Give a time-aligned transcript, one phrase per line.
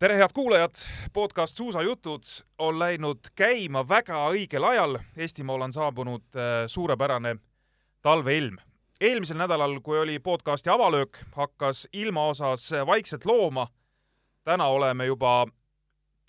[0.00, 0.70] tere, head kuulajad!
[1.12, 2.22] podcast Suusajutud
[2.58, 4.96] on läinud käima väga õigel ajal.
[5.16, 7.34] Eestimaal on saabunud äh, suurepärane
[8.02, 8.56] talveilm.
[9.00, 13.66] eelmisel nädalal, kui oli podcasti avalöök, hakkas ilma osas vaikselt looma.
[14.44, 15.46] täna oleme juba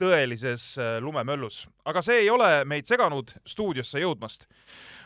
[0.04, 4.46] tõelises äh, lumemöllus, aga see ei ole meid seganud stuudiosse jõudmast.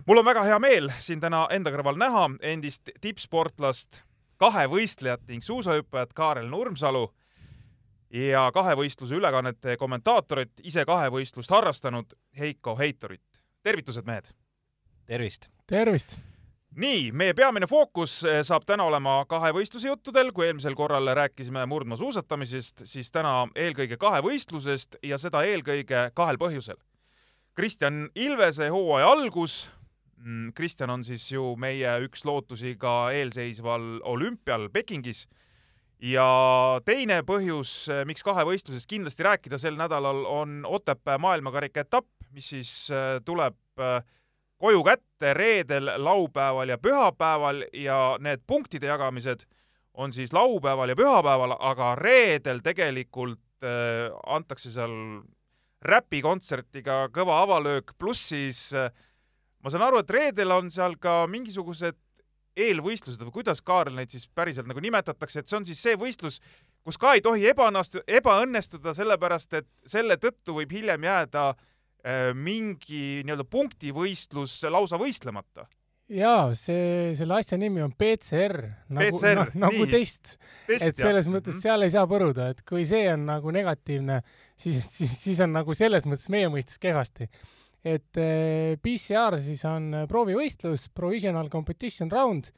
[0.07, 4.01] mul on väga hea meel siin täna enda kõrval näha endist tippsportlast,
[4.37, 7.11] kahevõistlejat ning suusahüppajat Kaarel Nurmsalu
[8.15, 13.43] ja kahevõistluse ülekannete kommentaatorit, ise kahevõistlust harrastanud Heiko Heitorit.
[13.63, 14.31] tervitused, mehed!
[15.05, 15.49] tervist!
[15.67, 16.17] tervist!
[16.75, 22.85] nii, meie peamine fookus eh, saab täna olema kahevõistluse juttudel, kui eelmisel korral rääkisime murdmaasuusatamisest,
[22.87, 26.79] siis täna eelkõige kahevõistlusest ja seda eelkõige kahel põhjusel.
[27.55, 29.69] Kristjan Ilvese hooaja algus,
[30.17, 35.27] mm, Kristjan on siis ju meie üks lootusi ka eelseisval olümpial Pekingis
[36.03, 36.27] ja
[36.85, 42.71] teine põhjus, eh, miks kahevõistlusest kindlasti rääkida sel nädalal, on Otepää maailmakarika etapp, mis siis
[42.91, 43.55] eh, tuleb
[44.55, 47.65] koju kätte reedel, laupäeval ja pühapäeval.
[47.73, 49.43] Ja need punktide jagamised
[49.93, 53.41] on siis laupäeval ja pühapäeval, aga reedel tegelikult
[54.27, 54.93] antakse seal
[55.81, 58.69] räpikontsertiga kõva avalöök, pluss siis
[59.65, 61.97] ma saan aru, et reedel on seal ka mingisugused
[62.55, 66.39] eelvõistlused või kuidas, Kaarel, neid siis päriselt nagu nimetatakse, et see on siis see võistlus,
[66.85, 73.23] kus ka ei tohi ebaõnnestu-, ebaõnnestuda, sellepärast et selle tõttu võib hiljem jääda äh, mingi
[73.25, 75.67] nii-öelda punktivõistlus lausa võistlemata.
[76.09, 78.61] jaa, see, selle asja nimi on PCR,
[78.93, 80.85] nagu, no, nagu test, test.
[80.91, 81.33] et selles jah.
[81.33, 81.65] mõttes -hmm.
[81.65, 84.21] seal ei saa põruda, et kui see on nagu negatiivne,
[84.55, 87.29] siis, siis, siis on nagu selles mõttes meie mõistes kehvasti.
[87.85, 92.49] Et äh, PCR siis on proovivõistlus, provisional competition round,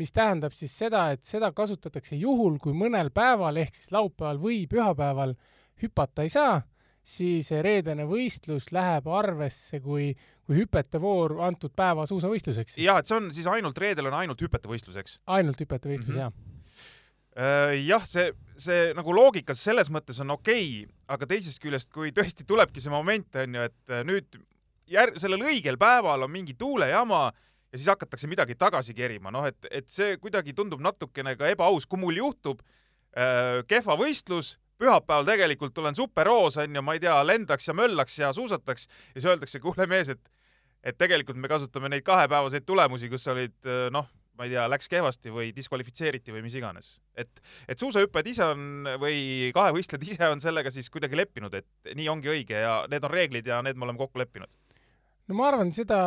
[0.00, 4.64] mis tähendab siis seda, et seda kasutatakse juhul, kui mõnel päeval ehk siis laupäeval või
[4.70, 5.36] pühapäeval
[5.82, 6.60] hüpata ei saa
[7.06, 10.10] siis reedene võistlus läheb arvesse kui,
[10.44, 12.76] kui hüpetevoor antud päeva suusavõistluseks.
[12.82, 15.18] jah, et see on siis ainult, reedel on ainult hüpetevõistlus, eks?
[15.26, 16.46] ainult hüpetevõistlus mm, -hmm.
[17.40, 17.80] jah.
[17.86, 22.46] jah, see, see nagu loogikas selles mõttes on okei okay,, aga teisest küljest, kui tõesti
[22.46, 24.40] tulebki see moment, on ju, et äh, nüüd
[24.90, 27.28] jär-, sellel õigel päeval on mingi tuulejama
[27.70, 31.86] ja siis hakatakse midagi tagasi kerima, noh et, et see kuidagi tundub natukene ka ebaaus,
[31.86, 32.64] kui mul juhtub.
[33.10, 38.30] Äh, kehva võistlus, pühapäeval tegelikult tulen superhoos, onju, ma ei tea, lendaks ja möllaks ja
[38.34, 40.22] suusataks ja siis öeldakse, kuule mees, et
[40.80, 44.06] et tegelikult me kasutame neid kahepäevaseid tulemusi, kus olid noh,
[44.38, 46.94] ma ei tea, läks kehvasti või diskvalifitseeriti või mis iganes.
[47.12, 52.08] et, et suusahüppajad ise on või kahevõistlejad ise on sellega siis kuidagi leppinud, et nii
[52.08, 54.56] ongi õige ja need on reeglid ja need me oleme kokku leppinud
[55.30, 55.98] no ma arvan, seda,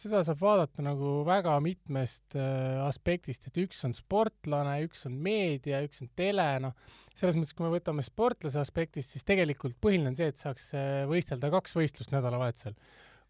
[0.00, 5.80] seda saab vaadata nagu väga mitmest äh, aspektist, et üks on sportlane, üks on meedia,
[5.86, 6.74] üks on tele, noh,
[7.14, 11.06] selles mõttes, kui me võtame sportlase aspektist, siis tegelikult põhiline on see, et saaks äh,
[11.08, 12.76] võistelda kaks võistlust nädalavahetusel.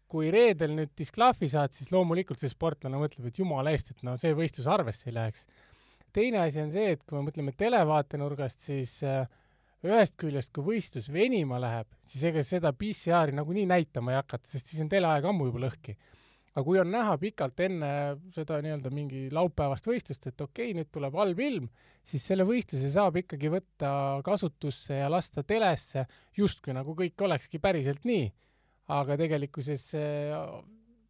[0.09, 4.17] kui reedel nüüd disklahvi saad, siis loomulikult see sportlane mõtleb, et jumala eest, et no
[4.17, 5.47] see võistlus arvesse ei läheks.
[6.11, 9.23] teine asi on see, et kui me mõtleme televaatenurgast, siis äh,
[9.87, 14.71] ühest küljest, kui võistlus venima läheb, siis ega seda PCR-i nagunii näitama ei hakata, sest
[14.71, 15.95] siis on teleaeg ammu juba lõhki.
[16.49, 17.89] aga kui on näha pikalt enne
[18.35, 21.69] seda nii-öelda mingi laupäevast võistlust, et okei nüüd tuleb halb ilm,
[22.03, 23.91] siis selle võistluse saab ikkagi võtta
[24.25, 28.27] kasutusse ja lasta telesse, justkui nagu kõik olekski päriselt nii.
[28.89, 30.45] aga tegelikkuses äh,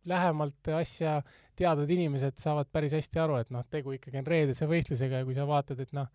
[0.06, 1.22] lähemalt asja
[1.56, 5.38] teadvad inimesed saavad päris hästi aru, et noh, tegu ikkagi on reedese võistlusega ja kui
[5.38, 6.10] sa vaatad, et noh,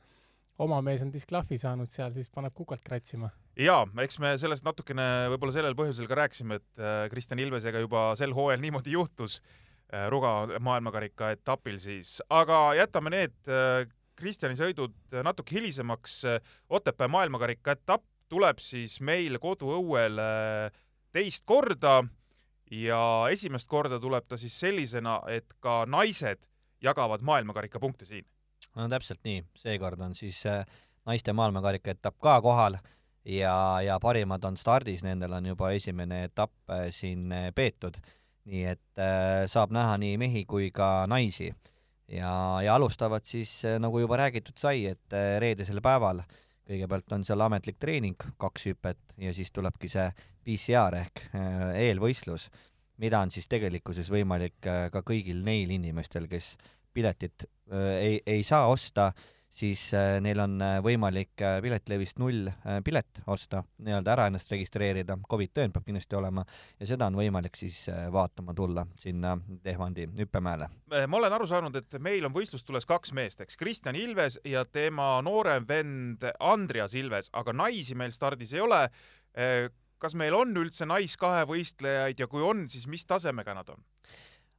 [0.63, 3.31] oma mees on disklahvi saanud seal, siis paneb kukalt kratsima.
[3.59, 8.07] jaa, eks me sellest natukene võib-olla sellel põhjusel ka rääkisime, et äh, Kristjan Ilvesega juba
[8.19, 14.93] sel hooajal niimoodi juhtus äh, Ruga maailmakarika etapil siis, aga jätame need äh, Kristjani sõidud
[15.27, 16.21] natuke hilisemaks.
[16.71, 20.21] Otepää maailmakarika etapp tuleb siis meil koduõuel
[21.11, 21.97] teist korda
[22.71, 23.01] ja
[23.35, 26.47] esimest korda tuleb ta siis sellisena, et ka naised
[26.79, 28.23] jagavad maailmakarika punkte siin
[28.75, 30.65] no täpselt nii, seekord on siis äh,
[31.07, 32.79] naiste maailmakarika etapp ka kohal
[33.25, 38.01] ja, ja parimad on stardis, nendel on juba esimene etapp äh, siin äh, peetud.
[38.45, 41.55] nii et äh, saab näha nii mehi kui ka naisi.
[42.09, 46.21] ja, ja alustavad siis, nagu juba räägitud sai, et reedesel päeval
[46.69, 50.07] kõigepealt on seal ametlik treening, kaks hüpet, ja siis tulebki see
[50.45, 51.21] PCR ehk
[51.77, 52.49] eelvõistlus,
[53.01, 56.55] mida on siis tegelikkuses võimalik ka kõigil neil inimestel, kes
[56.95, 59.13] piletit äh, ei, ei saa osta,
[59.55, 62.49] siis äh, neil on äh, võimalik Piletilevist null
[62.85, 66.45] pilet osta, nii-öelda ära ennast registreerida, Covid tõend peab kindlasti olema
[66.81, 70.69] ja seda on võimalik siis vaatama tulla sinna Tehvandi hüppemäele.
[71.09, 75.17] ma olen aru saanud, et meil on võistlustules kaks meest, eks, Kristjan Ilves ja tema
[75.23, 78.89] noorem vend Andreas Ilves, aga naisi meil stardis ei ole.
[79.99, 83.81] kas meil on üldse naiskahevõistlejaid ja kui on, siis mis tasemega nad on?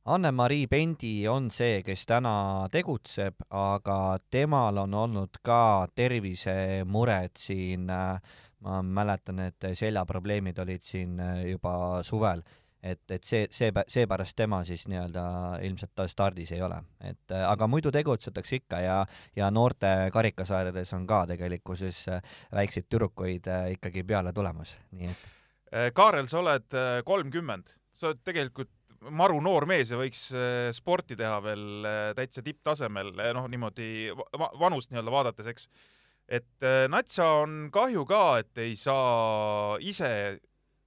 [0.06, 8.76] Anne-Marii Pendi on see, kes täna tegutseb, aga temal on olnud ka tervisemured siin, ma
[8.86, 11.18] mäletan, et seljaprobleemid olid siin
[11.50, 12.44] juba suvel,
[12.86, 15.26] et, et see, see, seepärast tema siis nii-öelda
[15.66, 19.02] ilmselt stardis ei ole, et aga muidu tegutsetakse ikka ja,
[19.36, 22.06] ja noorte karikasarjades on ka tegelikkuses
[22.54, 25.26] väikseid tüdrukuid ikkagi peale tulemas, nii et.
[25.98, 28.70] Kaarel, sa oled kolmkümmend, sa oled tegelikult
[29.14, 34.10] maru noor mees ja võiks äh, sporti teha veel äh, täitsa tipptasemel, äh, noh, niimoodi
[34.62, 35.70] vanust nii-öelda vaadates, eks.
[36.28, 40.10] et natsa on kahju ka, et ei saa ise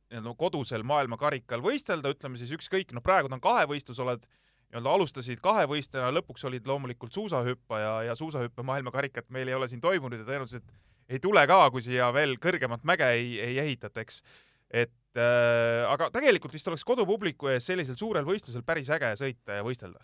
[0.09, 4.27] nii-öelda kodusel maailmakarikal võistelda, ütleme siis ükskõik, noh, praegu ta on kahevõistlus, oled
[4.69, 10.21] nii-öelda alustasid kahevõistlejana, lõpuks olid loomulikult suusahüppaja ja suusahüppe maailmakarikat meil ei ole siin toimunud
[10.21, 10.69] ja tõenäoliselt
[11.09, 14.21] ei tule ka, kui siia veel kõrgemat mäge ei, ei ehitata, eks.
[14.69, 19.67] et äh, aga tegelikult vist oleks kodupubliku ees sellisel suurel võistlusel päris äge sõita ja
[19.67, 20.03] võistelda.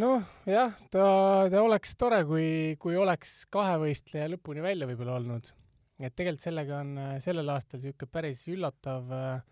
[0.00, 1.06] noh, jah, ta,
[1.52, 2.46] ta oleks tore, kui,
[2.82, 5.52] kui oleks kahevõistleja lõpuni välja võib-olla olnud.
[6.02, 9.42] et tegelikult sellega on sellel aastal niisugune päris üllatav äh,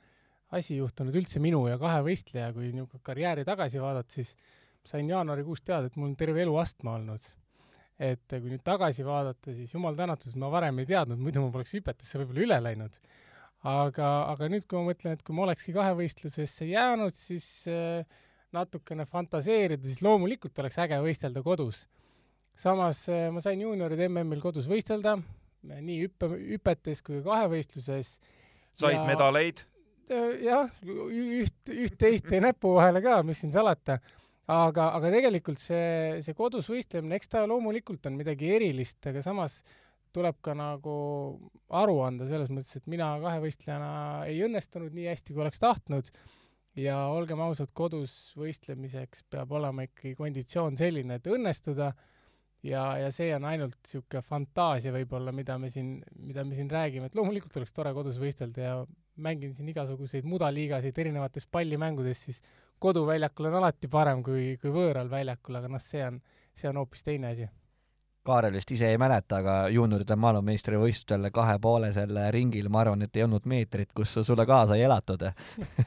[0.56, 4.34] asi juhtunud üldse minu ja kahevõistleja, kui niisugune karjääri tagasi vaadata, siis
[4.84, 7.28] sain jaanuarikuus teada, et mul on terve elu astma olnud
[8.00, 11.74] et kui nüüd tagasi vaadata, siis jumal tänatud, ma varem ei teadnud, muidu ma poleks
[11.76, 12.96] hüpetesse võib-olla üle läinud
[13.66, 18.04] aga, aga nüüd, kui ma mõtlen, et kui ma olekski kahevõistlusesse jäänud, siis äh,
[18.56, 21.86] natukene fantaseerida, siis loomulikult oleks äge võistelda kodus.
[22.56, 25.18] samas äh, ma sain juunioride MM-il kodus võistelda,
[25.62, 28.18] nii hüppe, hüpetes kui ka kahevõistluses.
[28.74, 29.66] said ja, medaleid?
[30.10, 34.00] Äh, jah, üht, üht-teist jäi näpu vahele ka, mis siin salata
[34.50, 39.60] aga, aga tegelikult see, see kodus võistlemine, eks ta loomulikult on midagi erilist, aga samas
[40.14, 40.92] tuleb ka nagu
[41.80, 43.90] aru anda selles mõttes, et mina kahevõistlejana
[44.30, 46.10] ei õnnestunud nii hästi, kui oleks tahtnud.
[46.78, 51.90] Ja olgem ausad, kodus võistlemiseks peab olema ikkagi konditsioon selline, et õnnestuda.
[52.62, 57.08] Ja, ja see on ainult niisugune fantaasia võib-olla, mida me siin, mida me siin räägime,
[57.08, 58.74] et loomulikult oleks tore kodus võistelda ja
[59.16, 62.42] mängin siin igasuguseid mudaliigasid erinevates pallimängudes, siis
[62.80, 66.20] koduväljakul on alati parem kui, kui võõral väljakul, aga noh, see on,
[66.52, 67.48] see on hoopis teine asi
[68.26, 73.16] Kaarel vist ise ei mäleta, aga juunioride maailmameistrivõistlustel kahe poole selle ringil, ma arvan, et
[73.16, 75.24] ei olnud meetrit, kus sulle kaasa ei elatud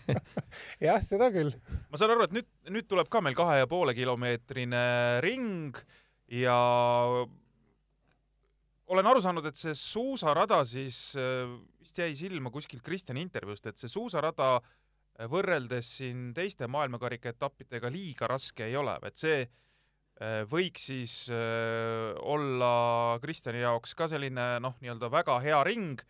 [0.88, 1.54] jah, seda küll.
[1.92, 4.84] ma saan aru, et nüüd, nüüd tuleb ka meil kahe ja poole kilomeetrine
[5.26, 5.78] ring
[6.34, 6.58] ja
[8.94, 13.92] olen aru saanud, et see suusarada siis vist jäi silma kuskilt Kristjani intervjuust, et see
[13.92, 14.56] suusarada
[15.30, 19.44] võrreldes siin teiste maailmakarika etappidega liiga raske ei ole, et see
[20.50, 26.04] võiks siis äh, olla Kristjani jaoks ka selline noh, nii-öelda väga hea ring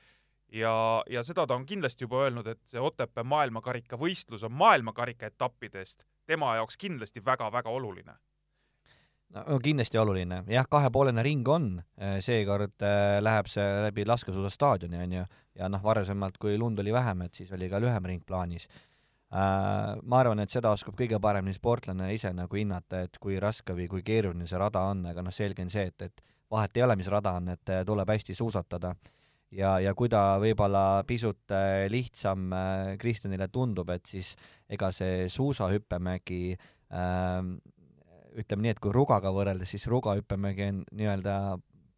[0.52, 0.76] ja,
[1.10, 6.04] ja seda ta on kindlasti juba öelnud, et see Otepää maailmakarika võistlus on maailmakarika etappidest
[6.28, 8.18] tema jaoks kindlasti väga-väga oluline.
[9.34, 12.84] No kindlasti oluline, jah, kahepoolene ring on, äh, seekord
[13.24, 15.24] läheb see läbi laskesuusastaadioni, on ju,
[15.58, 18.68] ja noh, varasemalt, kui lund oli vähem, et siis oli ka lühem ring plaanis.
[18.68, 18.93] Äh,
[19.34, 23.88] ma arvan, et seda oskab kõige paremini sportlane ise nagu hinnata, et kui raske või
[23.90, 26.24] kui keeruline see rada on, aga noh, selge on see, et, et
[26.54, 28.94] vahet ei ole, mis rada on, et tuleb hästi suusatada.
[29.54, 34.36] ja, ja kui ta võib-olla pisut äh, lihtsam äh, Kristjanile tundub, et siis
[34.70, 37.42] ega see suusahüppemägi äh,
[38.38, 41.36] ütleme nii, et kui rugaga võrreldes, siis rugahüppemägi on nii-öelda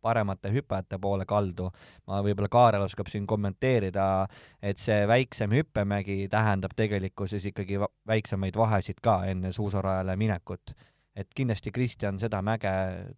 [0.05, 1.69] paremate hüppajate poole kaldu.
[2.07, 4.07] ma võib-olla Kaarel oskab siin kommenteerida,
[4.61, 10.75] et see väiksem hüppemägi tähendab tegelikkuses ikkagi väiksemaid vahesid ka enne suusarajale minekut.
[11.15, 12.71] et kindlasti Kristjan seda mäge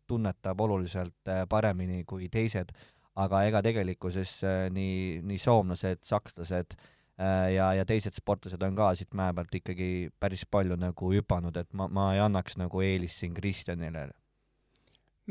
[0.08, 2.70] tunnetab oluliselt äh, paremini kui teised,
[3.16, 8.92] aga ega tegelikkuses äh, nii, nii soomlased, sakslased äh, ja, ja teised sportlased on ka
[8.96, 9.90] siit mäe pealt ikkagi
[10.20, 14.12] päris palju nagu hüpanud, et ma, ma ei annaks nagu eelist siin Kristjanile.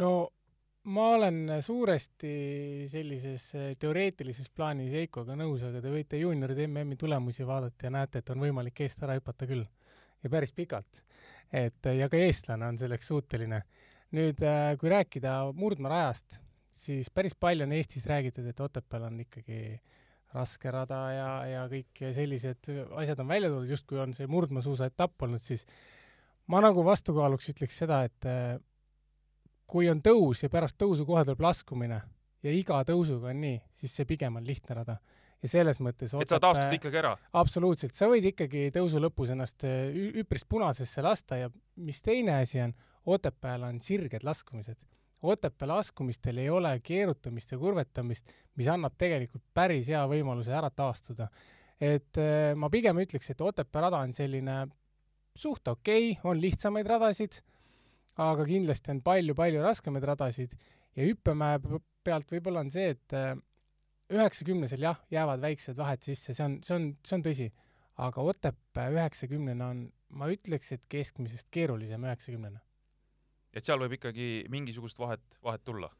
[0.02, 0.10] no
[0.86, 7.46] ma olen suuresti sellises eh, teoreetilises plaanis Heikoga nõus, aga te võite juunioride MM-i tulemusi
[7.46, 9.64] vaadata ja näete, et on võimalik eest ära hüpata küll.
[10.22, 11.02] ja päris pikalt.
[11.52, 13.62] et ja ka eestlane on selleks suuteline.
[14.14, 16.38] nüüd, eh, kui rääkida murdmaarajast,
[16.72, 19.80] siis päris palju on Eestis räägitud, et Otepääl on ikkagi
[20.34, 25.22] raske rada ja, ja kõik sellised asjad on välja toodud, justkui on see murdmaasuusa etapp
[25.22, 25.66] olnud, siis
[26.46, 28.30] ma nagu vastukaaluks ütleks seda, et
[29.66, 32.00] kui on tõus ja pärast tõusu kohe tuleb laskumine
[32.46, 34.98] ja iga tõusuga on nii, siis see pigem on lihtne rada.
[35.42, 37.14] ja selles mõttes et sa taastud ikkagi ära?
[37.36, 42.62] absoluutselt, sa võid ikkagi tõusu lõpus ennast äh, üpris punasesse lasta ja mis teine asi
[42.64, 42.74] on,
[43.06, 44.80] Otepääl on sirged laskumised.
[45.22, 51.28] Otepää laskumistel ei ole keerutamist ja kurvetamist, mis annab tegelikult päris hea võimaluse ära taastuda.
[51.80, 54.66] et äh, ma pigem ütleks, et Otepää rada on selline
[55.36, 57.42] suht okei okay,, on lihtsamaid radasid,
[58.22, 60.56] aga kindlasti on palju-palju raskemaid radasid
[60.96, 61.60] ja hüppemäe
[62.06, 63.34] pealt võib-olla on see, et äh,
[64.12, 67.48] üheksakümnesel jah, jäävad väiksed vahed sisse, see on, see on, see on tõsi.
[67.96, 69.78] aga Otepää üheksakümnene on,
[70.20, 72.60] ma ütleks, et keskmisest keerulisem üheksakümnene.
[73.52, 75.90] et seal võib ikkagi mingisugust vahet, vahet tulla?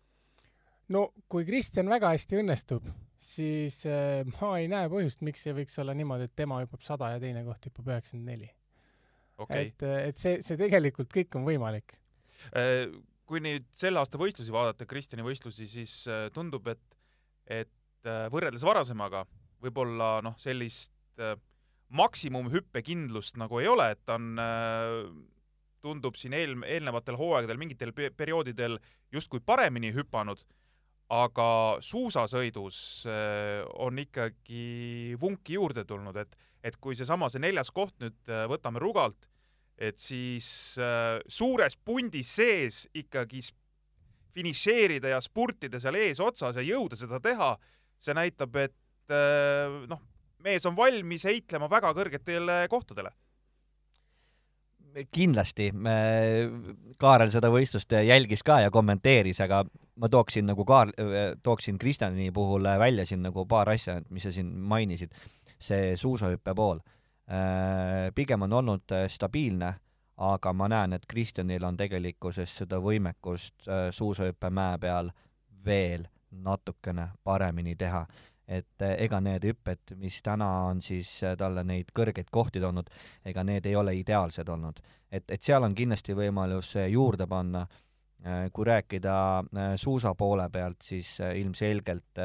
[0.88, 5.76] no kui Kristjan väga hästi õnnestub, siis äh, ma ei näe põhjust, miks ei võiks
[5.82, 8.50] olla niimoodi, et tema hüppab sada ja teine koht hüppab üheksakümmend neli.
[9.50, 11.98] et, äh, et see, see tegelikult kõik on võimalik
[13.26, 16.82] kui nüüd selle aasta võistlusi vaadata, Kristjani võistlusi, siis äh, tundub, et,
[17.50, 19.24] et äh, võrreldes varasemaga
[19.62, 21.34] võib-olla noh, sellist äh,
[21.96, 24.40] maksimumhüppekindlust nagu ei ole, et ta on,
[25.86, 28.80] tundub siin eel, eelnevatel hooaegadel mingitel perioodidel
[29.14, 30.40] justkui paremini hüpanud,
[31.14, 31.46] aga
[31.86, 32.80] suusasõidus
[33.78, 36.34] on ikkagi vunki juurde tulnud, et,
[36.66, 39.30] et kui seesama, see neljas koht nüüd võtame Rugalt
[39.78, 40.48] et siis
[40.80, 43.42] äh, suures pundis sees ikkagi
[44.36, 47.54] finišeerida ja spurtida seal eesotsas ja jõuda seda teha,
[48.00, 50.02] see näitab, et äh, noh,
[50.44, 53.12] mees on valmis heitlema väga kõrgetele kohtadele.
[55.12, 55.66] Kindlasti,
[56.96, 59.58] Kaarel seda võistlust jälgis ka ja kommenteeris, aga
[60.00, 60.94] ma tooksin nagu Kaar-,
[61.44, 65.12] tooksin Kristjani puhul välja siin nagu paar asja, mis sa siin mainisid,
[65.60, 67.05] see suusahüppe pool Äh,
[68.14, 69.74] pigem on olnud äh, stabiilne,
[70.16, 75.10] aga ma näen, et Kristjanil on tegelikkuses seda võimekust äh, suusahüppe mäe peal
[75.64, 78.06] veel natukene paremini teha.
[78.46, 82.86] et ega need hüpped, mis täna on siis talle neid kõrgeid kohti toonud,
[83.26, 84.78] ega need ei ole ideaalsed olnud.
[85.10, 87.66] et, et seal on kindlasti võimalus juurde panna,
[88.52, 89.16] kui rääkida
[89.76, 92.22] suusa poole pealt, siis ilmselgelt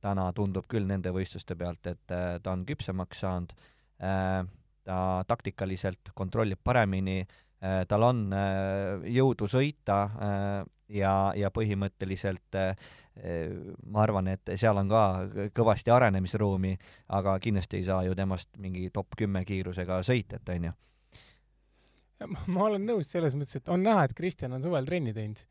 [0.00, 6.60] täna tundub küll nende võistluste pealt, et ta on küpsemaks saanud Äh, ta taktikaliselt kontrollib
[6.64, 7.20] paremini,
[7.62, 9.98] äh, tal on äh, jõudu sõita
[10.88, 12.56] ja, ja põhimõtteliselt
[13.90, 15.02] ma arvan, et seal on ka
[15.56, 16.76] kõvasti arenemisruumi,
[17.18, 20.72] aga kindlasti ei saa ju temast mingi top kümme kiirusega sõitjat, on ju.
[22.54, 25.42] ma olen nõus selles mõttes, et on näha, et Kristjan on suvel trenni teinud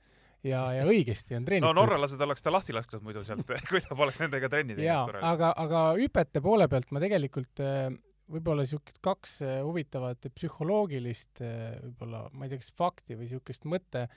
[0.46, 1.68] ja, ja õigesti on treenitud.
[1.70, 5.20] no norralased oleks ta lahti lasknud muidu sealt, kui ta poleks nendega trenni teinud.
[5.22, 7.90] aga, aga hüpete poole pealt ma tegelikult äh,
[8.32, 13.68] võib-olla niisugust kaks äh, huvitavat psühholoogilist äh, võib-olla, ma ei tea, kas fakti või niisugust
[13.70, 14.08] mõtte,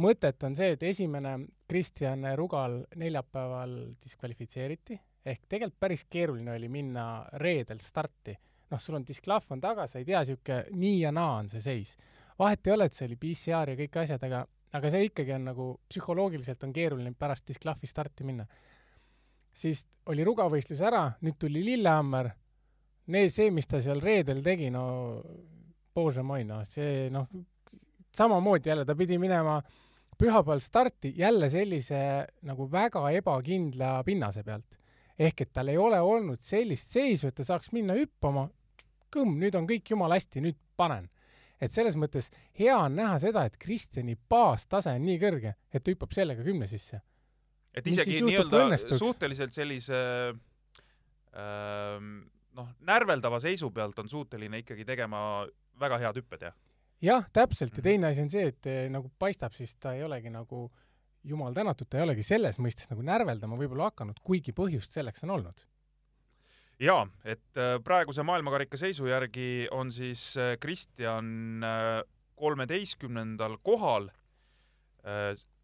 [0.00, 1.34] mõtet on see, et esimene
[1.70, 8.36] Kristjan Rugal neljapäeval diskvalifitseeriti, ehk tegelikult päris keeruline oli minna reedel starti.
[8.70, 11.60] noh, sul on disklahv on taga, sa ei tea, niisugune nii ja naa on see
[11.60, 11.96] seis.
[12.38, 15.48] vahet ei ole, et see oli PCR ja kõik asjad, aga, aga see ikkagi on
[15.50, 18.46] nagu psühholoogiliselt on keeruline pärast disklahvi starti minna.
[19.52, 22.30] siis oli rugavõistlus ära, nüüd tuli Lillehammer
[23.32, 24.84] see, mis ta seal reedel tegi, no
[25.94, 27.28] bože moi, noh, see noh,
[28.16, 29.60] samamoodi jälle ta pidi minema
[30.20, 34.66] pühapäeval starti jälle sellise nagu väga ebakindla pinnase pealt.
[35.20, 38.46] ehk et tal ei ole olnud sellist seisu, et ta saaks minna hüppama,
[39.12, 41.08] kõmm, nüüd on kõik jumala hästi, nüüd panen.
[41.60, 45.92] et selles mõttes hea on näha seda, et Kristjani baastase on nii kõrge, et ta
[45.92, 47.00] hüppab sellega kümne sisse.
[47.74, 50.00] et isegi nii-öelda suhteliselt sellise
[51.36, 52.22] ähm,
[52.60, 55.22] noh, närveldava seisu pealt on suuteline ikkagi tegema
[55.80, 56.56] väga head hüpped, jah?
[57.00, 57.86] jah, täpselt, ja mhm.
[57.88, 60.68] teine asi on see, et eh, nagu paistab, siis ta ei olegi nagu
[61.24, 65.36] jumal tänatud, ta ei olegi selles mõistes nagu närveldama võib-olla hakanud, kuigi põhjust selleks on
[65.38, 65.66] olnud.
[66.80, 71.64] jaa, et eh, praeguse maailmakarika seisu järgi on siis eh, Kristjan
[72.40, 74.06] kolmeteistkümnendal kohal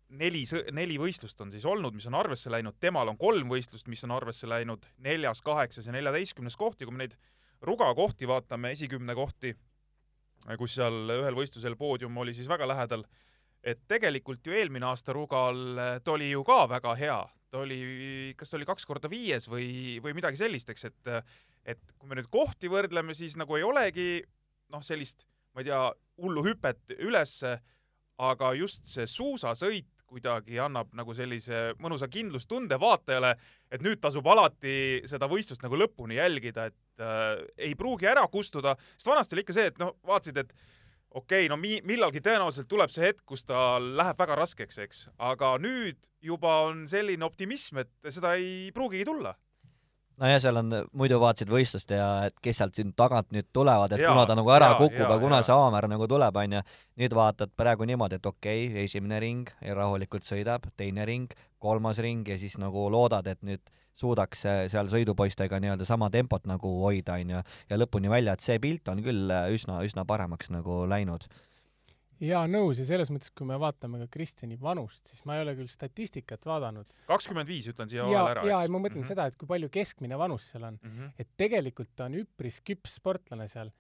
[0.09, 4.05] neli, neli võistlust on siis olnud, mis on arvesse läinud, temal on kolm võistlust, mis
[4.07, 7.17] on arvesse läinud, neljas, kaheksas ja neljateistkümnes koht ja kui me neid
[7.67, 9.55] ruga kohti vaatame, esikümne kohti,
[10.61, 13.07] kus seal ühel võistlusel poodium oli siis väga lähedal,
[13.67, 17.19] et tegelikult ju eelmine aasta Rugal ta oli ju ka väga hea,
[17.51, 17.81] ta oli,
[18.39, 21.15] kas ta oli kaks korda viies või, või midagi sellist, eks, et
[21.67, 24.21] et kui me nüüd kohti võrdleme, siis nagu ei olegi
[24.71, 25.81] noh, sellist, ma ei tea,
[26.23, 27.57] hullu hüpet ülesse,
[28.23, 33.35] aga just see suusasõit kuidagi annab nagu sellise mõnusa kindlustunde vaatajale,
[33.73, 38.77] et nüüd tasub alati seda võistlust nagu lõpuni jälgida, et äh, ei pruugi ära kustuda,
[38.97, 40.55] sest vanasti oli ikka see, et noh, vaatasid, et
[41.11, 45.03] okei okay,, no mi-, millalgi tõenäoliselt tuleb see hetk, kus tal läheb väga raskeks, eks,
[45.33, 49.35] aga nüüd juba on selline optimism, et seda ei pruugigi tulla
[50.21, 54.03] nojah, seal on, muidu vaatasid võistlust ja et kes sealt siin tagant nüüd tulevad, et
[54.03, 55.49] ja, kuna ta nagu ära ja, kukub ja kuna ja.
[55.49, 56.63] see haamer nagu tuleb, onju.
[57.03, 61.33] nüüd vaatad praegu niimoodi, et okei okay,, esimene ring ja rahulikult sõidab, teine ring,
[61.63, 63.65] kolmas ring ja siis nagu loodad, et nüüd
[63.97, 68.89] suudaks seal sõidupoistega nii-öelda sama tempot nagu hoida, onju, ja lõpuni välja, et see pilt
[68.93, 71.25] on küll üsna, üsna paremaks nagu läinud
[72.23, 75.57] jaa, nõus ja selles mõttes, kui me vaatame ka Kristjani vanust, siis ma ei ole
[75.59, 76.89] küll statistikat vaadanud.
[77.09, 78.47] kakskümmend viis ütlen siia vahele ära.
[78.49, 79.09] jaa, ma mõtlen mm -hmm.
[79.09, 80.91] seda, et kui palju keskmine vanus seal on mm.
[80.91, 81.13] -hmm.
[81.19, 83.71] et tegelikult ta on üpris küps sportlane seal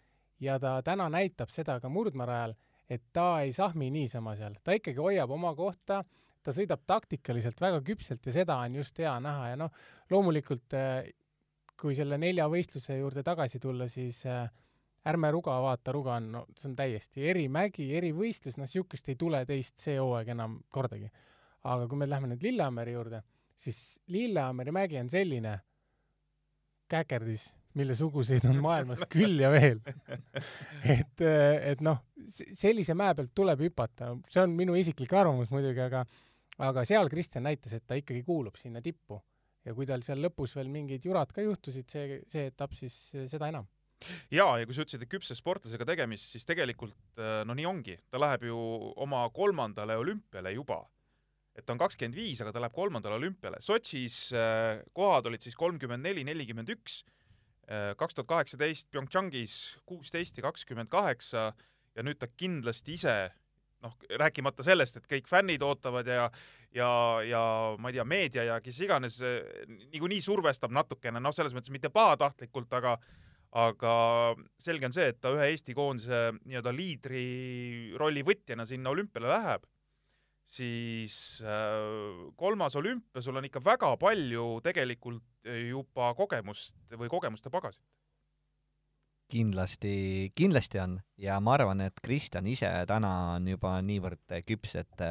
[0.40, 2.54] ja ta täna näitab seda ka murdmaarajal,
[2.88, 6.04] et ta ei sahmi niisama seal, ta ikkagi hoiab oma kohta,
[6.42, 9.72] ta sõidab taktikaliselt väga küpselt ja seda on just hea näha ja noh,
[10.10, 11.12] loomulikult eh,
[11.76, 14.48] kui selle nelja võistluse juurde tagasi tulla, siis äh,
[15.06, 19.10] ärme Ruga vaata, Ruga on, no see on täiesti eri mägi, eri võistlus, noh, niisugust
[19.12, 21.10] ei tule teist see hooaeg enam kordagi.
[21.66, 23.22] aga kui me lähme nüüd Lillehammeri juurde,
[23.58, 25.56] siis Lillehammeri mägi on selline
[26.90, 29.80] käkerdis, mille suguseid on maailmas küll ja veel.
[30.96, 36.04] et, et noh, sellise mäe pealt tuleb hüpata, see on minu isiklik arvamus muidugi, aga
[36.66, 39.20] aga seal Kristjan näitas, et ta ikkagi kuulub sinna tippu.
[39.66, 42.94] ja kui tal seal lõpus veel mingid jurad ka juhtusid, see, see etapp, siis
[43.26, 43.66] seda enam
[44.32, 47.96] jaa, ja kui sa ütlesid, et küpse sportlasega tegemist, siis tegelikult äh, no nii ongi,
[48.12, 48.58] ta läheb ju
[49.02, 50.84] oma kolmandale olümpiale juba.
[51.56, 53.62] et ta on kakskümmend viis, aga ta läheb kolmandale olümpiale.
[53.64, 56.98] Sotšis äh, kohad olid siis kolmkümmend neli, nelikümmend üks,
[57.64, 61.54] äh, kaks tuhat kaheksateist PyeongChangis kuusteist ja kakskümmend kaheksa
[61.96, 63.16] ja nüüd ta kindlasti ise
[63.80, 66.28] noh, rääkimata sellest, et kõik fännid ootavad ja
[66.76, 66.88] ja,
[67.24, 67.42] ja
[67.80, 72.68] ma ei tea, meedia ja kes iganes niikuinii survestab natukene, noh, selles mõttes mitte pahatahtlikult,
[72.76, 72.98] aga
[73.54, 73.94] aga
[74.58, 77.24] selge on see, et ta ühe Eesti koondise nii-öelda liidri
[77.98, 79.66] rolli võtjana sinna olümpiale läheb,
[80.46, 87.82] siis äh, kolmas olümpia, sul on ikka väga palju tegelikult juba kogemust või kogemuste pagasit.
[89.30, 95.02] kindlasti, kindlasti on ja ma arvan, et Kristjan ise täna on juba niivõrd küps, et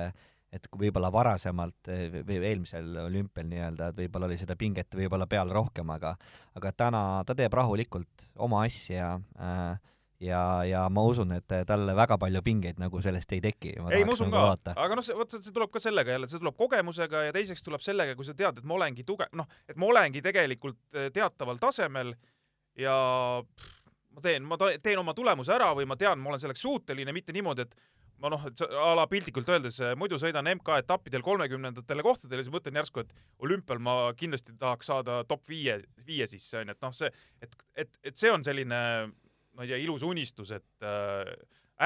[0.55, 5.27] et kui võib-olla varasemalt eh, või eelmisel olümpial nii-öelda, et võib-olla oli seda pinget võib-olla
[5.29, 6.15] peal rohkem, aga
[6.55, 9.91] aga täna ta teeb rahulikult oma asja äh,
[10.23, 13.75] ja, ja ma usun, et talle väga palju pingeid nagu sellest ei teki.
[13.91, 16.41] ei, ma usun nagu ka, aga noh, see, vot see tuleb ka sellega jälle, see
[16.41, 19.79] tuleb kogemusega ja teiseks tuleb sellega, kui sa tead, et ma olengi tugev, noh, et
[19.79, 22.15] ma olengi tegelikult eh, teataval tasemel
[22.79, 22.95] ja
[23.43, 23.81] pff,
[24.15, 27.35] ma teen, ma teen oma tulemuse ära või ma tean, ma olen selleks suuteline, mitte
[27.35, 27.75] niimoodi, et
[28.21, 33.03] ma noh, et a la piltlikult öeldes, muidu sõidan MK-etappidel kolmekümnendatele kohtadele, siis mõtlen järsku,
[33.03, 33.11] et
[33.43, 37.11] olümpial ma kindlasti tahaks saada top viie, viie sisse, onju, et noh, see,
[37.43, 38.79] et, et, et see on selline,
[39.55, 41.33] ma ei tea, ilus unistus, et äh,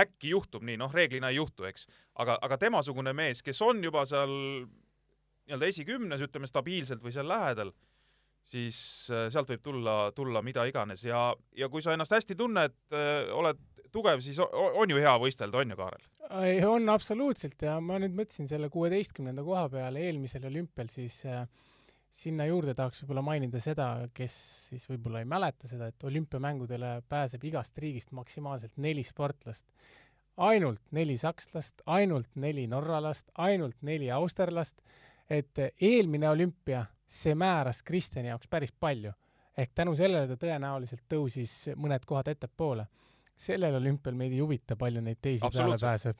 [0.04, 1.88] äkki juhtub nii, noh, reeglina ei juhtu, eks.
[2.22, 4.34] aga, aga temasugune mees, kes on juba seal
[5.50, 7.74] nii-öelda esikümnes, ütleme stabiilselt või seal lähedal,
[8.50, 8.78] siis
[9.14, 13.34] äh, sealt võib tulla, tulla mida iganes ja, ja kui sa ennast hästi tunned, äh,
[13.34, 16.06] oled tugev, siis on ju hea võistelda, on ju, Kaarel?
[16.70, 21.46] on absoluutselt ja ma nüüd mõtlesin selle kuueteistkümnenda koha peale eelmisel olümpial, siis äh,
[22.10, 24.36] sinna juurde tahaks võib-olla mainida seda, kes
[24.70, 29.66] siis võib-olla ei mäleta seda, et olümpiamängudele pääseb igast riigist maksimaalselt neli sportlast.
[30.38, 34.82] ainult neli sakslast, ainult neli norralast, ainult neli austerlast,
[35.30, 39.12] et eelmine olümpia, see määras Kristjani jaoks päris palju.
[39.58, 42.86] ehk tänu sellele ta tõenäoliselt tõusis mõned kohad ettepoole
[43.40, 46.20] sellel olümpial meid ei huvita, palju neid teisi peale pääseb.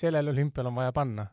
[0.00, 1.26] sellel olümpial on vaja panna.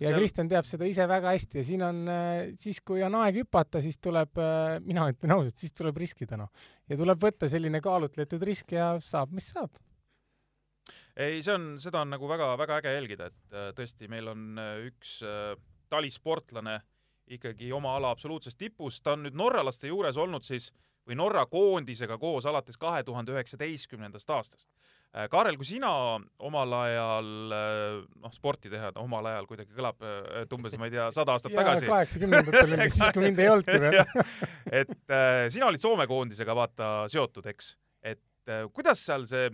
[0.00, 3.40] ja Kristjan teab seda ise väga hästi ja siin on, äh, siis kui on aeg
[3.42, 6.52] hüpata, siis tuleb, äh, mina ütlen ausalt, siis tuleb riskida, noh.
[6.88, 9.72] ja tuleb võtta selline kaalutletud risk ja saab, mis saab.
[11.16, 15.20] ei, see on, seda on nagu väga-väga äge jälgida, et äh, tõesti, meil on üks
[15.88, 16.80] talisportlane
[17.34, 21.44] ikkagi oma ala absoluutses tipus, ta on nüüd norralaste juures olnud siis äh, või Norra
[21.50, 24.68] koondisega koos alates kahe tuhande üheksateistkümnendast aastast.
[25.14, 25.90] Äh, Kaarel, kui sina
[26.42, 30.94] omal ajal äh, noh, sporti teha, omal ajal kuidagi kõlab, et äh, umbes ma ei
[30.96, 31.88] tea, sada aastat tagasi.
[31.90, 34.00] kaheksakümnendatel oli siis, kui mind ei olnudki veel.
[34.82, 39.52] et äh, sina olid Soome koondisega vaata seotud, eks, et äh, kuidas seal see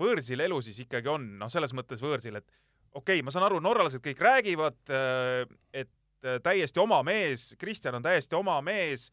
[0.00, 2.46] võõrsil elu siis ikkagi on, noh, selles mõttes võõrsil, et
[2.90, 4.78] okei okay,, ma saan aru, norralased kõik räägivad,
[5.76, 5.90] et
[6.42, 9.08] täiesti oma mees, Kristjan on täiesti oma mees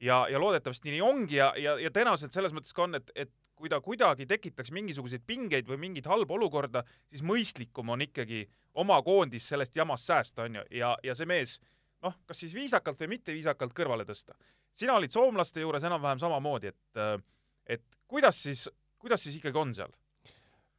[0.00, 3.32] ja, ja loodetavasti nii ongi ja, ja, ja tõenäoliselt selles mõttes ka on, et, et
[3.54, 8.44] kui ta kuidagi tekitaks mingisuguseid pingeid või mingit halba olukorda, siis mõistlikum on ikkagi
[8.82, 11.58] oma koondis sellest jamast säästa, onju, ja, ja see mees
[12.04, 14.34] noh, kas siis viisakalt või mitte viisakalt kõrvale tõsta.
[14.74, 17.22] sina olid soomlaste juures enam-vähem samamoodi, et,
[17.66, 19.94] et kuidas siis, kuidas siis ikkagi on seal?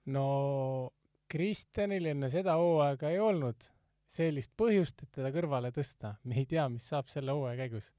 [0.05, 0.91] no
[1.31, 3.63] Kristjanil enne seda hooaega ei olnud
[4.05, 6.15] sellist põhjust, et teda kõrvale tõsta.
[6.23, 7.91] me ei tea, mis saab selle hooaja käigus.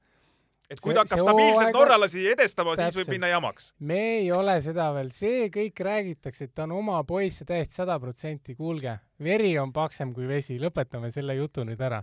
[0.71, 3.71] Et kui ta hakkab stabiilselt norralasi edestama, siis võib minna jamaks.
[3.87, 7.81] me ei ole seda veel, see kõik räägitakse, et ta on oma poiss ja täiesti
[7.81, 12.03] sada protsenti, kuulge, veri on paksem kui vesi, lõpetame selle jutu nüüd ära.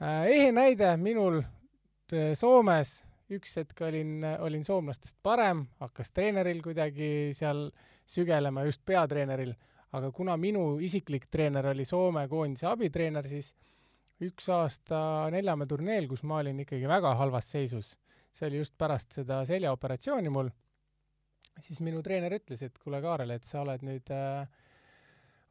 [0.00, 7.30] Äh, ehe näide minul äh, Soomes, üks hetk olin, olin soomlastest parem, hakkas treeneril kuidagi
[7.36, 7.68] seal
[8.10, 9.54] sügelema, just peatreeneril,
[9.96, 13.54] aga kuna minu isiklik treener oli Soome koondise abitreener, siis
[14.24, 15.00] üks aasta
[15.32, 17.94] Neljamäe turneel, kus ma olin ikkagi väga halvas seisus,
[18.32, 20.50] see oli just pärast seda seljaoperatsiooni mul,
[21.64, 24.44] siis minu treener ütles, et kuule, Kaarel, et sa oled nüüd äh,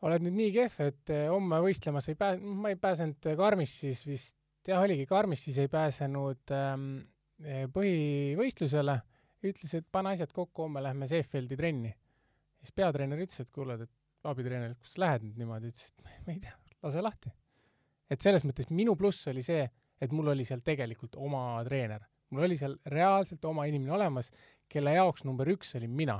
[0.06, 4.38] oled nüüd nii kehv, et äh, homme võistlemas ei pääse, ma ei pääsenud Karmissis vist,
[4.68, 6.90] jah, oligi Karmissis ei pääsenud ähm,
[7.74, 9.00] põhivõistlusele,
[9.50, 11.94] ütles, et pane asjad kokku, homme lähme Seefeldi trenni.
[12.60, 16.36] siis peatreener ütles, et kuule, et abitreener, kus sa lähed nüüd niimoodi, ütles, et ma
[16.36, 17.32] ei tea, lase lahti
[18.10, 19.68] et selles mõttes minu pluss oli see,
[20.02, 22.02] et mul oli seal tegelikult oma treener.
[22.30, 24.32] mul oli seal reaalselt oma inimene olemas,
[24.70, 26.20] kelle jaoks number üks olin mina.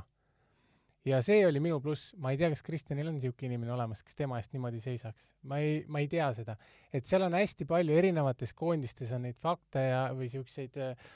[1.04, 4.18] ja see oli minu pluss, ma ei tea, kas Kristjanil on niisugune inimene olemas, kes
[4.18, 5.34] tema eest niimoodi seisaks.
[5.42, 6.56] ma ei, ma ei tea seda.
[6.92, 11.12] et seal on hästi palju erinevates koondistes on neid fakte ja, või niisuguseid äh,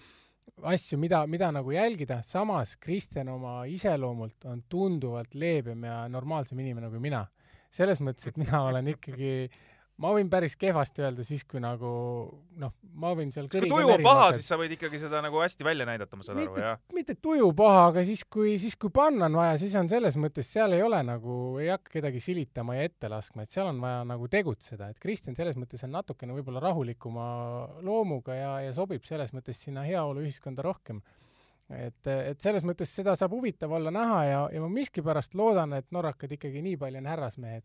[0.63, 6.91] asju, mida, mida nagu jälgida, samas Kristjan oma iseloomult on tunduvalt leebem ja normaalsem inimene
[6.91, 7.27] kui mina.
[7.75, 9.31] selles mõttes, et mina olen ikkagi
[10.03, 11.89] ma võin päris kehvasti öelda siis, kui nagu
[12.59, 15.67] noh, ma võin seal kui tuju on paha, siis sa võid ikkagi seda nagu hästi
[15.67, 16.81] välja näidata, ma saan mitte, aru, jah?
[16.97, 20.51] mitte tuju paha, aga siis, kui, siis kui panna on vaja, siis on selles mõttes,
[20.51, 24.03] seal ei ole nagu, ei hakka kedagi silitama ja ette laskma, et seal on vaja
[24.11, 27.29] nagu tegutseda, et Kristjan selles mõttes on natukene võib-olla rahulikuma
[27.87, 31.05] loomuga ja, ja sobib selles mõttes sinna heaoluühiskonda rohkem.
[31.73, 35.87] Et, et selles mõttes seda saab huvitav olla näha ja, ja ma miskipärast loodan, et
[35.97, 37.65] norrakad ikkagi nii palju on härrasmehed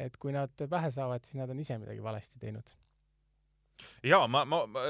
[0.00, 2.74] et kui nad pähe saavad, siis nad on ise midagi valesti teinud.
[4.04, 4.84] jaa, ma, ma, ma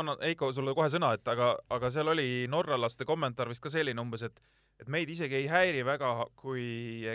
[0.00, 4.00] annan, Heiko, sulle kohe sõna, et aga, aga seal oli norralaste kommentaar vist ka selline
[4.00, 4.40] umbes, et
[4.80, 6.64] et meid isegi ei häiri väga, kui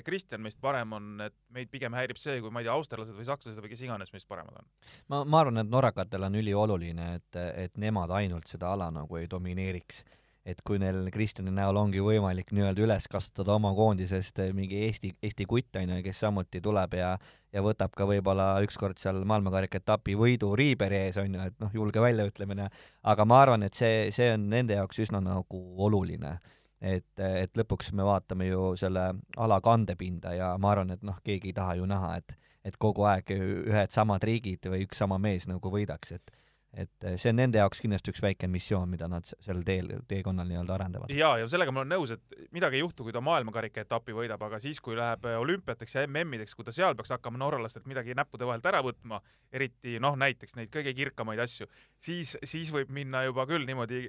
[0.06, 3.28] Kristjan meist parem on, et meid pigem häirib see, kui ma ei tea, austerlased või
[3.28, 4.70] sakslased või kes iganes meist paremad on.
[5.12, 9.28] ma, ma arvan, et norrakatel on ülioluline, et, et nemad ainult seda ala nagu ei
[9.32, 10.06] domineeriks
[10.50, 15.46] et kui neil Kristjani näol ongi võimalik nii-öelda üles kasvatada oma koondisest mingi Eesti, Eesti
[15.50, 17.14] kutt, on ju, kes samuti tuleb ja
[17.54, 21.72] ja võtab ka võib-olla ükskord seal maailmakarika etapi võidu Riiberi ees, on ju, et noh,
[21.74, 22.68] julge väljaütlemine,
[23.10, 26.38] aga ma arvan, et see, see on nende jaoks üsna nagu oluline.
[26.80, 29.02] et, et lõpuks me vaatame ju selle
[29.38, 33.06] ala kandepinda ja ma arvan, et noh, keegi ei taha ju näha, et et kogu
[33.08, 36.32] aeg ühed samad riigid või üks sama mees nagu võidaks, et
[36.78, 40.48] et eh, see on nende jaoks kindlasti üks väike missioon, mida nad sel teel, teekonnal
[40.50, 41.14] nii-öelda arendavad.
[41.14, 44.44] jaa, ja sellega ma olen nõus, et midagi ei juhtu, kui ta maailmakarika etapi võidab,
[44.46, 48.18] aga siis, kui läheb eh, olümpiateks ja MM-ideks, kui ta seal peaks hakkama norralastelt midagi
[48.18, 53.26] näppude vahelt ära võtma, eriti noh, näiteks neid kõige kirkamaid asju, siis, siis võib minna
[53.26, 54.06] juba küll niimoodi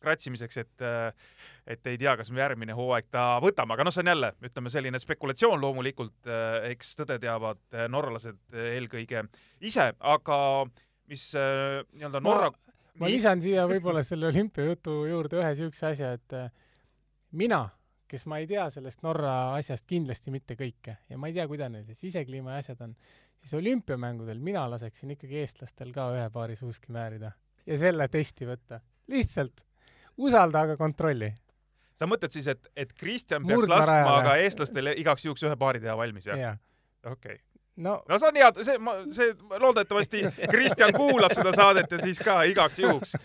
[0.00, 1.32] kratsimiseks, et eh,
[1.70, 4.72] et ei tea, kas me järgmine hooaeg ta võtame, aga noh, see on jälle, ütleme,
[4.72, 6.28] selline spekulatsioon loomulikult,
[6.66, 7.60] eks tõde teavad
[7.92, 9.26] norralased eelkõige
[9.68, 10.38] ise, aga
[11.10, 12.50] mis äh, nii-öelda Norra
[13.00, 13.16] ma nii...
[13.16, 16.48] lisan siia võib-olla selle olümpiajutu juurde ühe niisuguse asja, et äh,
[17.40, 17.64] mina,
[18.10, 21.72] kes ma ei tea sellest Norra asjast kindlasti mitte kõike ja ma ei tea, kuidas
[21.72, 22.96] neil see sisekliima ja asjad on,
[23.40, 27.34] siis olümpiamängudel mina laseksin ikkagi eestlastel ka ühe paari suuski määrida
[27.66, 28.80] ja selle testi võtta.
[29.10, 29.66] lihtsalt
[30.20, 31.30] usalda, aga kontrolli.
[31.94, 35.82] sa mõtled siis, et, et Kristjan peaks Murdma laskma, aga eestlastel igaks juhuks ühe paari
[35.82, 36.56] teha valmis, jah ja.?
[37.04, 37.49] okei okay
[37.80, 42.20] no, no see on hea, see, ma, see loodetavasti Kristjan kuulab seda saadet ja siis
[42.24, 43.16] ka igaks juhuks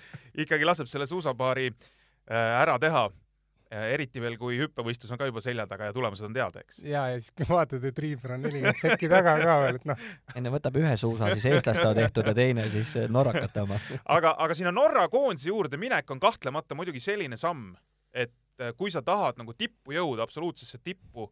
[0.43, 3.87] ikkagi laseb selle suusapaari äh, ära teha äh,.
[3.95, 6.81] eriti veel, kui hüppevõistlus on ka juba selja taga ja tulemused on teada, eks.
[6.85, 10.05] ja, ja siis kui vaatad, et Riiber on nelikümmend sekki taga ka veel, et noh.
[10.35, 13.79] enne võtab ühe suusa siis eestlaste tehtud ja teine siis norrakate oma.
[14.17, 17.73] aga, aga sinna Norra koondise juurde minek on kahtlemata muidugi selline samm,
[18.13, 21.29] et äh, kui sa tahad nagu tippu jõuda, absoluutsesse tippu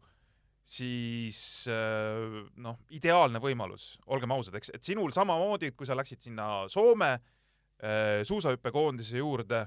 [0.64, 6.64] siis äh, noh, ideaalne võimalus, olgem ausad, eks, et sinul samamoodi, kui sa läksid sinna
[6.72, 9.66] Soome äh, suusahüppekoondise juurde,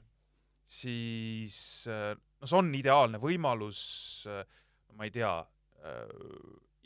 [0.65, 1.59] siis
[1.91, 3.79] äh, no see on ideaalne võimalus,
[4.97, 5.31] ma ei tea,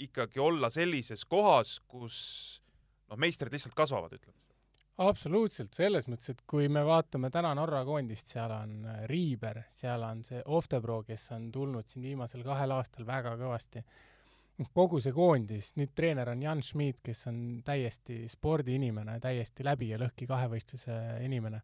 [0.04, 2.18] ikkagi olla sellises kohas, kus
[3.08, 4.51] noh, meistrid lihtsalt kasvavad, ütleme
[5.08, 10.04] absoluutselt, selles mõttes, et kui me vaatame täna Norra koondist, seal on äh, Riiber, seal
[10.06, 13.84] on see Oftebro, kes on tulnud siin viimasel kahel aastal väga kõvasti.
[14.74, 19.98] kogu see koondis, nüüd treener on Jan Schmid, kes on täiesti spordiinimene, täiesti läbi ja
[19.98, 21.62] lõhki kahevõistluse inimene.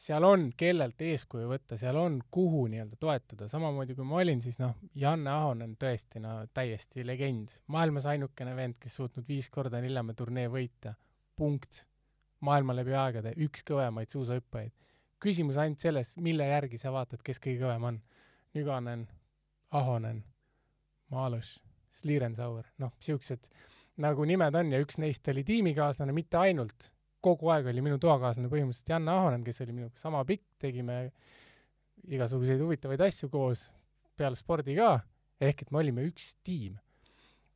[0.00, 4.58] seal on, kellelt eeskuju võtta, seal on, kuhu nii-öelda toetuda, samamoodi kui ma olin, siis
[4.58, 10.16] noh, Janne Ahonen tõesti no täiesti legend, maailmas ainukene vend, kes suutnud viis korda Lillemäe
[10.16, 10.94] turnee võita,
[11.36, 11.86] punkt.
[12.46, 14.72] Maailma läbi aegade üks kõvemaid suusahüppajaid.
[15.20, 17.98] küsimus ainult selles, mille järgi sa vaatad, kes kõige kõvem on.
[18.56, 19.04] Nüganen,
[19.70, 20.24] Ahonen,
[21.12, 21.58] Malõš,
[21.92, 23.50] Slirensauer, noh, siuksed
[24.00, 26.88] nagu nimed on ja üks neist oli tiimikaaslane, mitte ainult
[27.20, 31.02] kogu aeg oli minu toakaaslane põhimõtteliselt Janne Ahonen, kes oli minuga sama pikk, tegime
[32.08, 33.66] igasuguseid huvitavaid asju koos,
[34.16, 34.94] peale spordi ka,
[35.40, 36.78] ehk et me olime üks tiim.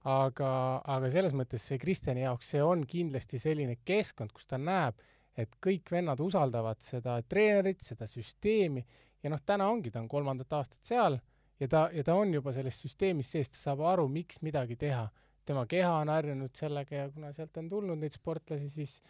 [0.05, 0.51] Aga,
[0.85, 5.01] aga selles mõttes see Kristjani jaoks, see on kindlasti selline keskkond, kus ta näeb,
[5.37, 8.85] et kõik vennad usaldavad seda treenerit, seda süsteemi
[9.25, 11.19] ja noh, täna ongi, ta on kolmandat aastat seal
[11.61, 15.09] ja ta, ja ta on juba selles süsteemis sees, ta saab aru, miks midagi teha.
[15.45, 19.01] tema keha on harjunud sellega ja kuna sealt on tulnud neid sportlasi, siis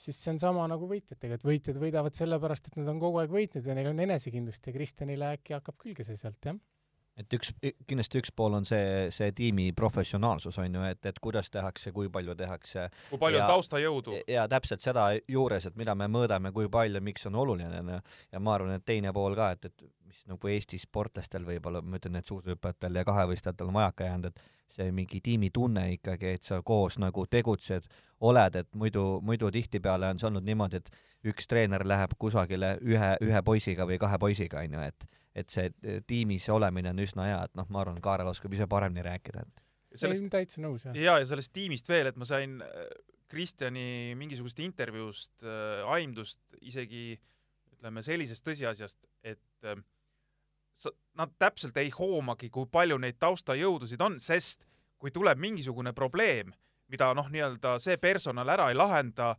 [0.00, 3.30] siis see on sama nagu võitjatega, et võitjad võidavad sellepärast, et nad on kogu aeg
[3.30, 6.58] võitnud ja neil on enesekindlust ja Kristjanile äkki hakkab külge see sealt, jah
[7.20, 7.52] et üks,
[7.88, 12.10] kindlasti üks pool on see, see tiimi professionaalsus, on ju, et, et kuidas tehakse, kui
[12.12, 12.88] palju tehakse.
[13.10, 14.16] kui palju ja, on taustajõudu.
[14.30, 18.00] ja täpselt seda juures, et mida me mõõdame, kui palju, miks on oluline, on ju.
[18.34, 22.00] ja ma arvan, et teine pool ka, et, et mis nagu Eesti sportlastel võib-olla, ma
[22.00, 26.60] ütlen, et suusahüppajatel ja kahevõistlejatel on vajaka jäänud, et see mingi tiimitunne ikkagi, et sa
[26.62, 27.88] koos nagu tegutsed,
[28.24, 30.90] oled, et muidu, muidu tihtipeale on see olnud niimoodi, et
[31.30, 35.66] üks treener läheb kusagile ühe, ühe poisiga või kahe poisiga, on ju, et et see
[35.66, 39.42] eh, tiimis olemine on üsna hea, et noh, ma arvan, Kaarel oskab ise paremini rääkida,
[39.42, 39.64] et
[39.98, 40.94] sellest, täitsa nõus, jah.
[40.94, 42.84] jaa, ja sellest tiimist veel, et ma sain äh,
[43.30, 47.16] Kristjani mingisugust intervjuust äh, aimdust isegi
[47.74, 49.82] ütleme sellisest tõsiasjast, et äh,
[51.18, 54.66] nad täpselt ei hoomagi, kui palju neid taustajõudusid on, sest
[54.98, 56.52] kui tuleb mingisugune probleem,
[56.90, 59.34] mida noh, nii-öelda see personal ära ei lahenda,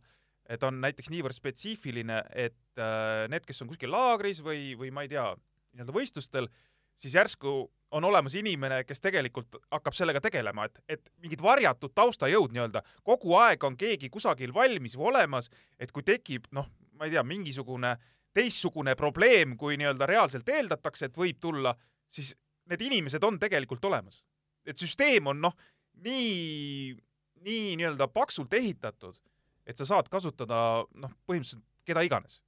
[0.48, 5.04] et on näiteks niivõrd spetsiifiline, et äh, need, kes on kuskil laagris või, või ma
[5.04, 5.28] ei tea,
[5.74, 6.48] nii-öelda võistlustel,
[6.96, 7.58] siis järsku
[7.96, 13.36] on olemas inimene, kes tegelikult hakkab sellega tegelema, et, et mingid varjatud taustajõud nii-öelda, kogu
[13.38, 17.92] aeg on keegi kusagil valmis või olemas, et kui tekib noh, ma ei tea, mingisugune
[17.94, 21.72] äh, teistsugune probleem, kui nii-öelda reaalselt eeldatakse, et võib tulla,
[22.12, 22.34] siis
[22.70, 24.24] need inimesed on tegelikult olemas.
[24.66, 25.52] et süsteem on noh,
[26.02, 26.96] nii,
[27.46, 29.14] nii nii-öelda paksult ehitatud,
[29.66, 30.58] et sa saad kasutada
[30.94, 32.42] noh, põhimõtteliselt keda iganes.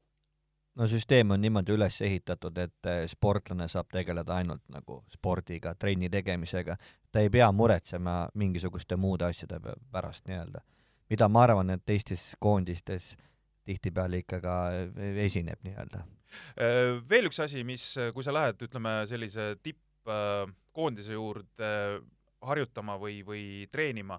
[0.74, 6.10] no süsteem on niimoodi üles ehitatud, et eh, sportlane saab tegeleda ainult nagu spordiga, trenni
[6.10, 6.76] tegemisega,
[7.12, 9.60] ta ei pea muretsema mingisuguste muude asjade
[9.92, 10.60] pärast nii-öelda.
[11.10, 13.28] mida ma arvan, et teistes koondistes äh,
[13.68, 14.54] tihtipeale ikka ka
[15.24, 16.04] esineb nii-öelda.
[16.60, 21.70] Äh, veel üks asi, mis, kui sa lähed, ütleme, sellise tippkoondise juurde
[22.48, 24.18] harjutama või, või treenima,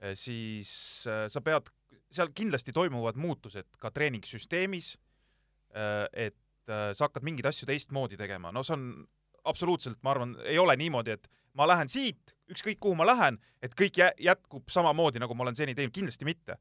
[0.00, 0.70] äh, siis
[1.08, 1.70] äh, sa pead,
[2.12, 4.94] seal kindlasti toimuvad muutused ka treeningsüsteemis,
[6.16, 8.84] et sa hakkad mingeid asju teistmoodi tegema, no see on
[9.50, 11.26] absoluutselt, ma arvan, ei ole niimoodi, et
[11.58, 15.74] ma lähen siit, ükskõik kuhu ma lähen, et kõik jätkub samamoodi, nagu ma olen seni
[15.76, 16.56] teinud, kindlasti mitte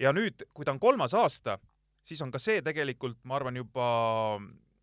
[0.00, 1.58] ja nüüd, kui ta on kolmas aasta,
[2.04, 3.86] siis on ka see tegelikult, ma arvan, juba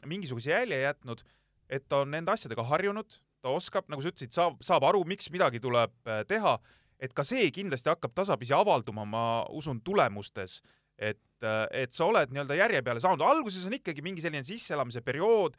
[0.09, 1.23] mingisuguse jälje jätnud,
[1.71, 5.29] et ta on nende asjadega harjunud, ta oskab, nagu sa ütlesid, saab, saab aru, miks
[5.33, 6.57] midagi tuleb äh, teha,
[7.01, 9.25] et ka see kindlasti hakkab tasapisi avalduma, ma
[9.57, 10.59] usun, tulemustes,
[10.97, 15.01] et, äh, et sa oled nii-öelda järje peale saanud, alguses on ikkagi mingi selline sisseelamise
[15.05, 15.57] periood,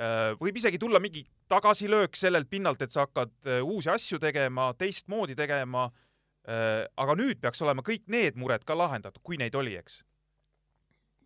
[0.00, 5.36] äh, võib isegi tulla mingi tagasilöök sellelt pinnalt, et sa hakkad uusi asju tegema, teistmoodi
[5.36, 5.88] tegema
[6.46, 10.00] aga nüüd peaks olema kõik need mured ka lahendatud, kui neid oli, eks?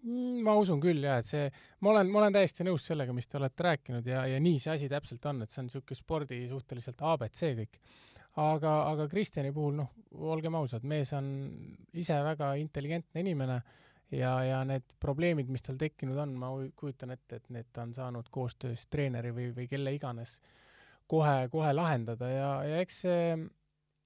[0.05, 1.45] Mm, ma usun küll jah, et see,
[1.81, 4.75] ma olen, ma olen täiesti nõus sellega, mis te olete rääkinud ja, ja nii see
[4.75, 7.79] asi täpselt on, et see on niisugune spordi suhteliselt abc kõik.
[8.43, 9.95] aga, aga Kristjani puhul noh,
[10.35, 11.27] olgem ausad, mees on
[11.97, 13.59] ise väga intelligentne inimene
[14.11, 17.95] ja, ja need probleemid, mis tal tekkinud on, ma kujutan ette, et need ta on
[17.97, 20.37] saanud koostöös treeneri või, või kelle iganes
[21.09, 23.37] kohe, kohe lahendada ja, ja eks see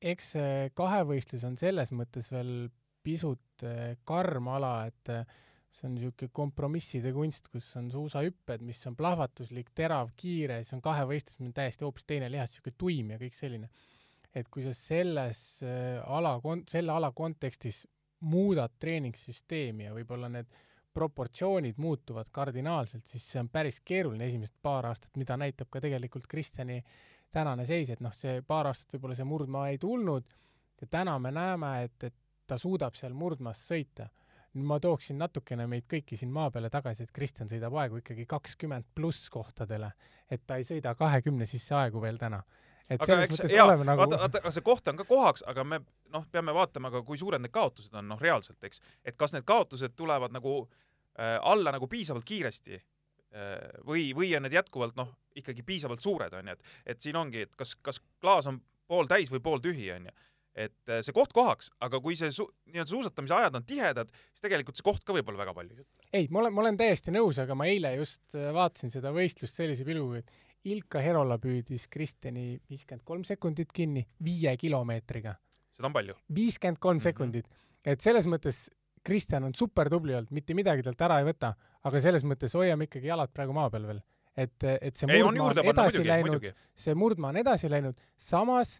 [0.00, 2.68] eks see kahevõistlus on selles mõttes veel
[3.04, 5.36] pisut eh, karm ala, et eh,
[5.74, 10.84] see on niisugune kompromisside kunst, kus on suusahüpped, mis on plahvatuslik, terav, kiire, siis on
[10.84, 13.70] kahevõistlus, mis on täiesti hoopis teine lihas, niisugune tuim ja kõik selline.
[14.36, 16.36] et kui sa selles eh, ala,
[16.68, 17.86] selle ala kontekstis
[18.28, 20.50] muudad treeningsüsteemi ja võib-olla need
[20.94, 26.26] proportsioonid muutuvad kardinaalselt, siis see on päris keeruline esimesed paar aastat, mida näitab ka tegelikult
[26.28, 26.92] Kristjani äh,
[27.30, 30.30] tänane seis, et noh, see paar aastat võib-olla see murdmaa ei tulnud
[30.80, 32.14] ja täna me näeme, et, et
[32.46, 34.08] ta suudab seal murdmaas sõita.
[34.58, 38.86] ma tooksin natukene meid kõiki siin maa peale tagasi, et Kristjan sõidab aegu ikkagi kakskümmend
[38.94, 39.90] pluss kohtadele,
[40.30, 42.42] et ta ei sõida kahekümne sisse aegu veel täna
[42.88, 44.00] et aga eks, jaa, nagu...
[44.00, 45.80] vaata, vaata, aga see koht on ka kohaks, aga me
[46.12, 48.80] noh, peame vaatama ka, kui suured need kaotused on, noh, reaalselt, eks.
[49.04, 52.80] et kas need kaotused tulevad nagu äh, alla nagu piisavalt kiiresti
[53.86, 56.62] või, või on need jätkuvalt noh, ikkagi piisavalt suured onju, et,
[56.94, 60.14] et siin ongi, et kas, kas klaas on pooltäis või pooltühi onju.
[60.58, 64.42] et äh, see koht kohaks, aga kui see su-, nii-öelda suusatamise ajad on tihedad, siis
[64.42, 66.06] tegelikult see koht ka võib olla väga palju ei ütle.
[66.12, 69.54] ei, ma olen, ma olen täiesti nõus, aga ma eile just äh, vaatasin seda võistlust
[69.60, 70.32] sellise pilguga, et
[70.68, 75.36] Ilka Herola püüdis Kristjani viiskümmend kolm sekundit kinni viie kilomeetriga.
[75.76, 76.16] seda on palju.
[76.34, 77.04] viiskümmend kolm Mhm.
[77.06, 77.46] sekundit.
[77.84, 78.68] et selles mõttes
[79.04, 81.54] Kristjan on super tubli olnud, mitte midagi talt ära ei võta,
[81.88, 84.02] aga selles mõttes hoiame ikkagi jalad praegu maa peal veel.
[84.38, 88.04] et, et see on murdmaa on panna edasi muidugi, läinud, see murdmaa on edasi läinud,
[88.16, 88.76] samas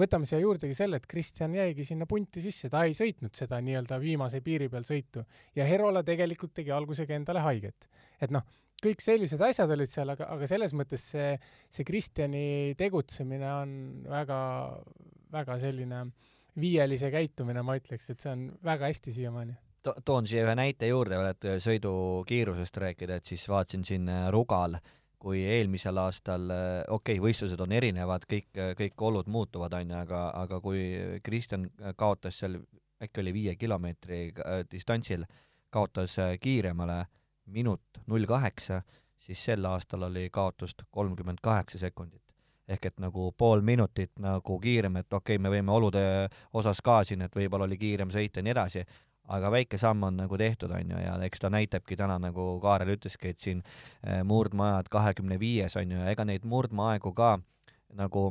[0.00, 3.98] võtame siia juurdegi selle, et Kristjan jäigi sinna punti sisse, ta ei sõitnud seda nii-öelda
[4.00, 5.24] viimase piiri peal sõitu
[5.56, 7.88] ja Herola tegelikult tegi algusega endale haiget.
[8.20, 8.46] et noh,
[8.80, 11.34] kõik sellised asjad olid seal, aga, aga selles mõttes see,
[11.68, 13.72] see Kristjani tegutsemine on
[14.08, 14.40] väga,
[15.34, 16.04] väga selline
[16.60, 19.56] viielise käitumine, ma ütleks, et see on väga hästi siiamaani.
[19.82, 24.28] to-, toon siia ühe näite juurde veel, et sõidukiirusest rääkida, et siis vaatasin siin äh,
[24.32, 24.78] Rugal,
[25.20, 26.46] kui eelmisel aastal,
[26.88, 30.80] okei okay,, võistlused on erinevad, kõik, kõik olud muutuvad, onju, aga, aga kui
[31.22, 31.66] Kristjan
[32.00, 32.56] kaotas seal,
[33.04, 35.26] äkki oli viie kilomeetri äh, distantsil,
[35.70, 37.04] kaotas äh, kiiremale
[37.46, 38.80] minut null kaheksa,
[39.20, 42.29] siis sel aastal oli kaotust kolmkümmend kaheksa sekundit
[42.70, 46.02] ehk et nagu pool minutit nagu kiirem, et okei okay,, me võime olude
[46.52, 48.84] osas ka siin, et võib-olla oli kiirem sõit ja nii edasi,
[49.30, 52.94] aga väike samm on nagu tehtud, on ju, ja eks ta näitabki täna, nagu Kaarel
[52.96, 57.36] ütleski, et siin eh, murdmaajad kahekümne viies on ju, ega neid murdmaaegu ka
[57.98, 58.30] nagu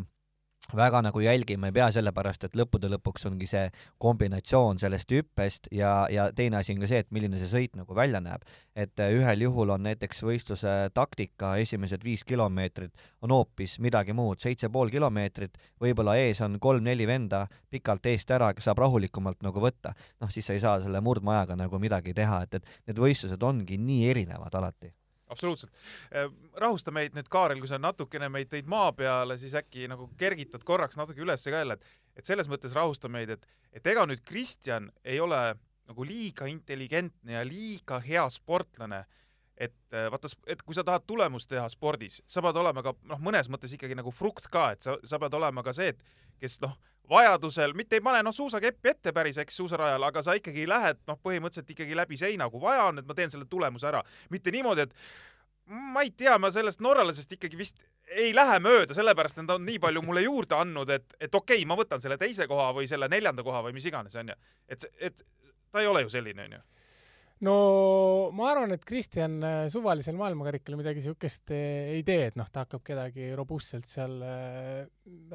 [0.75, 3.65] väga nagu jälgima ei pea, sellepärast et lõppude lõpuks ongi see
[4.01, 7.95] kombinatsioon sellest hüppest ja, ja teine asi on ka see, et milline see sõit nagu
[7.95, 8.45] välja näeb.
[8.75, 14.39] et eh, ühel juhul on näiteks võistluse taktika, esimesed viis kilomeetrit on hoopis midagi muud,
[14.39, 19.60] seitse pool kilomeetrit, võib-olla ees on kolm-neli venda pikalt eest ära, kes saab rahulikumalt nagu
[19.60, 23.43] võtta, noh siis sa ei saa selle murdmaajaga nagu midagi teha, et, et need võistlused
[23.43, 24.93] ongi nii erinevad alati.
[25.29, 25.71] absoluutselt.
[26.57, 30.65] rahusta meid nüüd, Kaarel, kui sa natukene meid tõid maa peale, siis äkki nagu kergitad
[30.67, 34.23] korraks natuke üles ka jälle, et et selles mõttes rahusta meid, et et ega nüüd
[34.25, 35.55] Kristjan ei ole
[35.89, 39.05] nagu liiga intelligentne ja liiga hea sportlane,
[39.60, 43.19] et äh, vaata, et kui sa tahad tulemust teha spordis, sa pead olema ka noh,
[43.24, 46.04] mõnes mõttes ikkagi nagu frukt ka, et sa, sa pead olema ka see, et
[46.39, 46.78] kes noh,
[47.10, 51.19] vajadusel mitte ei pane noh, suusakeppi ette päris, eks suusarajal, aga sa ikkagi lähed noh,
[51.24, 54.88] põhimõtteliselt ikkagi läbi seina, kui vaja on, et ma teen selle tulemuse ära, mitte niimoodi,
[54.88, 54.95] et
[55.69, 59.65] ma ei tea, ma sellest norralasest ikkagi vist ei lähe mööda, sellepärast et ta on
[59.67, 62.89] nii palju mulle juurde andnud, et, et okei okay,, ma võtan selle teise koha või
[62.89, 64.38] selle neljanda koha või mis iganes, onju.
[64.69, 65.26] et, et
[65.72, 66.62] ta ei ole ju selline, onju.
[67.45, 67.56] No
[68.36, 72.65] ma arvan, et Kristjan äh, suvalisel maailmakarikal midagi siukest äh, ei tee, et noh, ta
[72.65, 74.84] hakkab kedagi robustselt seal äh,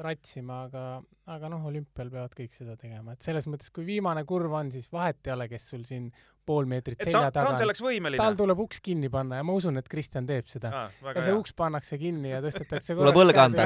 [0.01, 0.85] ratsima, aga,
[1.33, 4.91] aga noh, olümpial peavad kõik seda tegema, et selles mõttes, kui viimane kurv on, siis
[4.93, 6.09] vahet ei ole, kes sul siin
[6.45, 7.61] pool meetrit et ta, selja ta taga on on.
[7.63, 8.37] selleks võimeline tal.
[8.37, 10.71] tuleb uks kinni panna ja ma usun, et Kristjan teeb seda.
[10.85, 11.39] Ah, ja see hea.
[11.41, 13.65] uks pannakse kinni ja tõstetakse Tuleb õlg anda.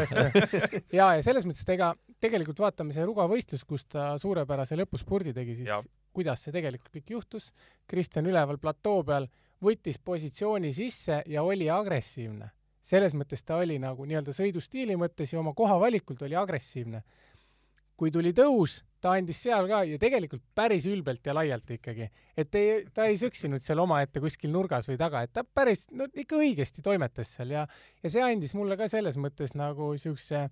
[1.00, 1.92] ja, ja selles mõttes, et ega
[2.24, 5.82] tegelikult vaatame see Ruga võistlus, kus ta suurepärase lõpuspurdi tegi, siis ja.
[6.14, 7.52] Kuidas see tegelikult kõik juhtus.
[7.88, 9.28] Kristjan üleval platoo peal
[9.64, 12.52] võttis positsiooni sisse ja oli agressiivne.
[12.90, 17.04] selles mõttes ta oli nagu nii-öelda sõidustiili mõttes ja oma koha valikult oli agressiivne.
[18.00, 22.56] kui tuli tõus, ta andis seal ka ja tegelikult päris ülbelt ja laialt ikkagi, et
[22.56, 26.40] ei, ta ei söksinud seal omaette kuskil nurgas või taga, et ta päris no ikka
[26.40, 27.68] õigesti toimetas seal ja
[28.04, 30.48] ja see andis mulle ka selles mõttes nagu siukse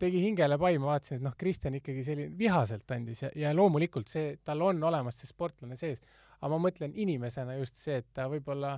[0.00, 4.10] tegi hingele pai, ma vaatasin, et noh, Kristjan ikkagi selline vihaselt andis ja, ja loomulikult
[4.10, 6.02] see, tal on olemas see sportlane sees,
[6.40, 8.76] aga ma mõtlen inimesena just see, et ta võib-olla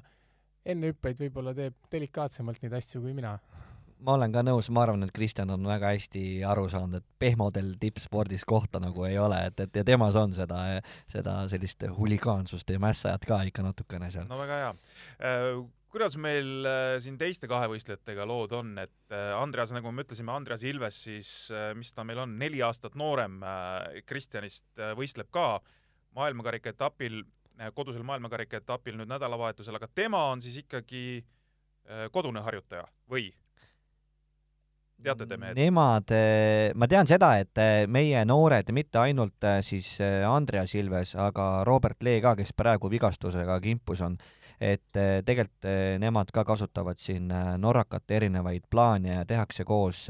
[0.68, 3.36] enne hüppeid võib-olla teeb delikaatsemalt neid asju kui mina.
[4.02, 7.74] ma olen ka nõus, ma arvan, et Kristjan on väga hästi aru saanud, et pehmodel
[7.82, 10.80] tippspordis kohta nagu ei ole, et, et ja temas on seda,
[11.10, 14.26] seda sellist huligaansust ja mässajat ka ikka natukene seal.
[14.30, 14.74] no väga hea.
[15.92, 20.64] Kuidas meil äh, siin teiste kahevõistlejatega lood on, et äh, Andreas, nagu me ütlesime, Andreas
[20.64, 21.32] Ilves siis,
[21.76, 25.60] mis ta meil on, neli aastat noorem äh, Kristjanist, võistleb ka
[26.16, 27.22] maailmakarika etapil,
[27.76, 33.28] kodusel maailmakarika etapil nüüd nädalavahetusel, aga tema on siis ikkagi äh, kodune harjutaja või?
[35.02, 35.58] teate te mehed?
[35.58, 36.12] Nemad,
[36.78, 37.58] ma tean seda, et
[37.90, 44.04] meie noored, mitte ainult siis Andreas Ilves, aga Robert Lee ka, kes praegu vigastusega kimpus
[44.06, 44.14] on,
[44.62, 50.06] et eh, tegelikult eh, nemad ka kasutavad siin eh, norrakate erinevaid plaane ja tehakse koos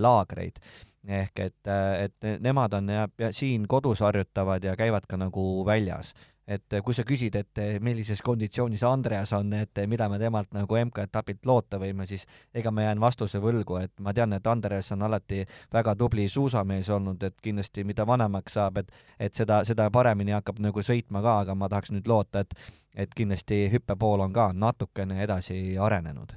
[0.00, 0.60] laagreid
[1.02, 6.12] ehk et, et nemad on ja, ja siin kodus harjutavad ja käivad ka nagu väljas.
[6.46, 11.46] Et kui sa küsid, et millises konditsioonis Andreas on, et mida me temalt nagu MK-etapilt
[11.46, 15.44] loota võime, siis ega ma jään vastuse võlgu, et ma tean, et Andreas on alati
[15.72, 20.58] väga tubli suusamees olnud, et kindlasti mida vanemaks saab, et et seda, seda paremini hakkab
[20.62, 22.54] nagu sõitma ka, aga ma tahaks nüüd loota, et
[22.94, 26.34] et kindlasti hüppepool on ka natukene edasi arenenud.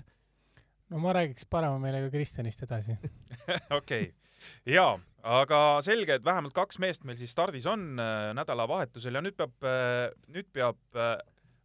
[0.90, 2.92] no ma räägiks parema meelega Kristjanist edasi
[3.80, 4.14] okei okay.,
[4.70, 9.38] jaa aga selge, et vähemalt kaks meest meil siis stardis on äh, nädalavahetusel ja nüüd
[9.40, 11.18] peab äh,, nüüd peab äh,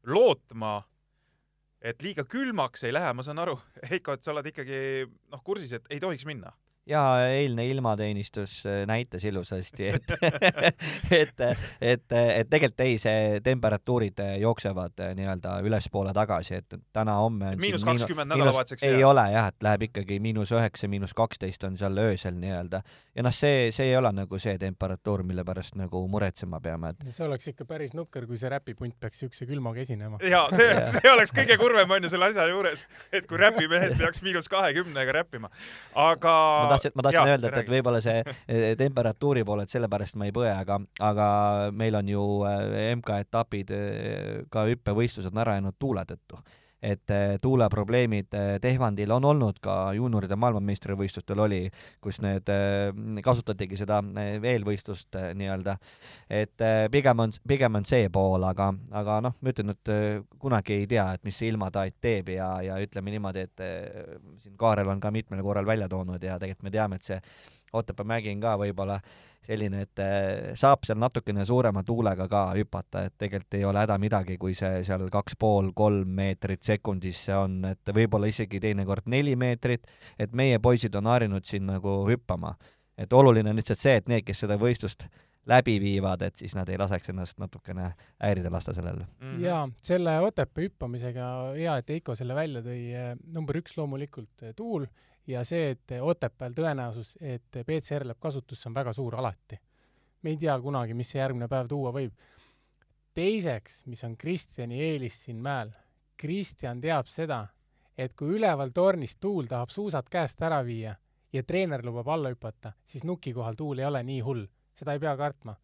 [0.08, 0.78] lootma,
[1.84, 3.58] et liiga külmaks ei lähe, ma saan aru,
[3.90, 6.54] Heiko, et sa oled ikkagi noh, kursis, et ei tohiks minna
[6.86, 10.02] jaa, eilne ilmateenistus äh, näitas ilusasti, et
[11.20, 11.40] et,
[11.80, 17.60] et, et tegelikult ei, see temperatuurid äh, jooksevad äh, nii-öelda ülespoole tagasi, et täna-homme on
[17.60, 21.98] miinus kakskümmend nädalavahetuseks ei ole jah, et läheb ikkagi miinus üheksa, miinus kaksteist on seal
[22.00, 22.82] öösel nii-öelda.
[23.14, 27.12] ja noh, see, see ei ole nagu see temperatuur, mille pärast nagu muretsema peame, et
[27.12, 30.20] see oleks ikka päris nukker, kui see räpipunt peaks niisuguse külmaga esinema.
[30.24, 34.24] jaa, see, see oleks kõige kurvem, on ju, selle asja juures, et kui räpimehed peaks
[34.24, 35.52] miinus kahekümnega räppima.
[35.94, 36.34] aga
[36.70, 38.22] ma tahtsin, ma tahtsin öelda, et, et võib-olla see
[38.54, 41.28] eh, temperatuuri pool, et sellepärast ma ei põe, aga, aga
[41.76, 46.40] meil on ju eh, MK-etapid eh, ka hüppevõistlused on ära jäänud tuule tõttu
[46.82, 51.60] et eh, tuuleprobleemid eh, Tehvandil on olnud ka juunioride maailmameistrivõistlustel oli,
[52.00, 54.00] kus need, eh, kasutatigi seda
[54.52, 55.76] eelvõistlust nii-öelda,
[56.32, 59.92] et pigem on, pigem on see pool, aga, aga noh, ma ütlen, et
[60.40, 63.64] kunagi ei tea, et mis see ilmataat teeb ja, ja ütleme niimoodi, et
[64.40, 67.20] siin Kaarel on ka mitmel korral välja toonud ja tegelikult me teame, et see
[67.72, 68.96] Otepää mägi on ka võib-olla
[69.46, 73.96] selline, et eh, saab seal natukene suurema tuulega ka hüpata, et tegelikult ei ole häda
[74.02, 79.08] midagi, kui see seal kaks pool, kolm meetrit sekundis see on, et võib-olla isegi teinekord
[79.10, 82.56] neli meetrit, et meie poisid on harjunud siin nagu hüppama.
[83.00, 85.06] et oluline on lihtsalt see, et need, kes seda võistlust
[85.48, 89.38] läbi viivad, et siis nad ei laseks ennast natukene häirida lasta sellele mm.
[89.40, 94.52] jaa, selle Otepää hüppamisega, hea, et Heiko selle välja tõi, eh, number üks loomulikult eh,
[94.56, 94.84] tuul
[95.30, 99.60] ja see, et Otepääl tõenäosus, et PCR läheb kasutusse, on väga suur alati.
[100.22, 102.12] me ei tea kunagi, mis see järgmine päev tuua võib.
[103.14, 105.70] teiseks, mis on Kristjani eelis siin mäel,
[106.16, 107.46] Kristjan teab seda,
[107.98, 110.94] et kui üleval tornis tuul tahab suusad käest ära viia
[111.32, 115.00] ja treener lubab alla hüpata, siis nuki kohal tuul ei ole nii hull, seda ei
[115.00, 115.56] pea kartma.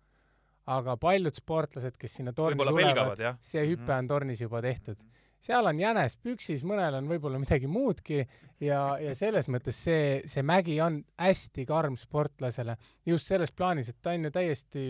[0.67, 3.99] aga paljud sportlased, kes sinna torni tulevad, see hüpe mhm.
[3.99, 5.07] on tornis juba tehtud mm.
[5.11, 8.23] -hmm seal on jänes püksis, mõnel on võib-olla midagi muudki
[8.63, 12.77] ja, ja selles mõttes see, see mägi on hästi karm sportlasele
[13.07, 14.87] just selles plaanis, et ta on ju täiesti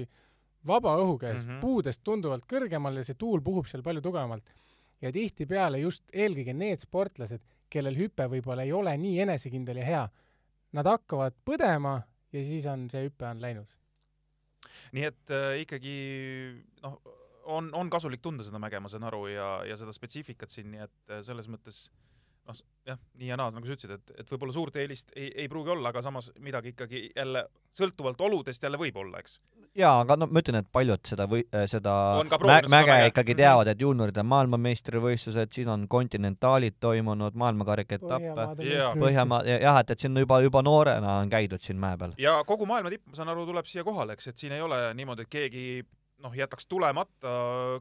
[0.67, 1.61] vaba õhu käes mm, -hmm.
[1.61, 4.55] puudest tunduvalt kõrgemal ja see tuul puhub seal palju tugevamalt.
[5.01, 10.05] ja tihtipeale just eelkõige need sportlased, kellel hüpe võib-olla ei ole nii enesekindel ja hea,
[10.73, 12.01] nad hakkavad põdema
[12.33, 13.69] ja siis on see hüpe on läinud.
[14.93, 15.97] nii et äh, ikkagi
[16.83, 16.97] noh,
[17.47, 20.85] on, on kasulik tunda seda mäge, ma saan aru, ja, ja seda spetsiifikat siin, nii
[20.87, 21.87] et äh, selles mõttes
[22.47, 25.49] noh, jah, nii ja naa, nagu sa ütlesid, et, et võib-olla suurt eelist ei, ei
[25.51, 29.39] pruugi olla, aga samas midagi ikkagi jälle sõltuvalt oludest jälle võib olla, eks.
[29.77, 33.35] jaa, aga no ma ütlen, et paljud seda või äh, seda mä mäge mäge ikkagi
[33.35, 33.41] mhm.
[33.43, 38.49] teavad, et juunioride maailmameistrivõistlused, siin on kontinentaalid toimunud, maailmakarikaetappe,
[38.97, 42.17] Põhjamaa, jah, et, et siin juba, juba noorena on käidud siin mäe peal.
[42.21, 44.81] ja kogu maailma tipp, ma saan aru, tuleb siia kohale, eks, et siin ei ole
[44.97, 45.67] niimoodi, et keegi
[46.23, 47.33] noh, jätaks tulemata,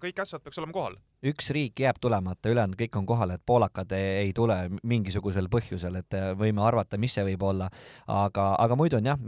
[0.04, 0.98] kõik ässad peaks olema kohal.
[1.26, 6.00] üks riik jääb tulemata, ülejäänud kõik on kohal, et poolakad ei, ei tule mingisugusel põhjusel,
[6.02, 7.70] et võime arvata, mis see võib olla,
[8.12, 9.28] aga, aga muidu on jah,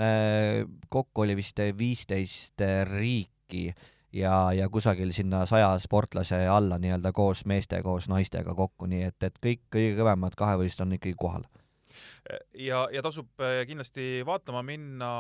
[0.90, 3.70] kokku oli vist viisteist riiki
[4.14, 9.24] ja, ja kusagil sinna saja sportlase alla nii-öelda koos meeste, koos naistega kokku, nii et,
[9.24, 11.48] et kõik kõige kõvemad kahevõistlused on ikkagi kohal
[12.54, 15.12] ja, ja tasub äh, kindlasti vaatama minna,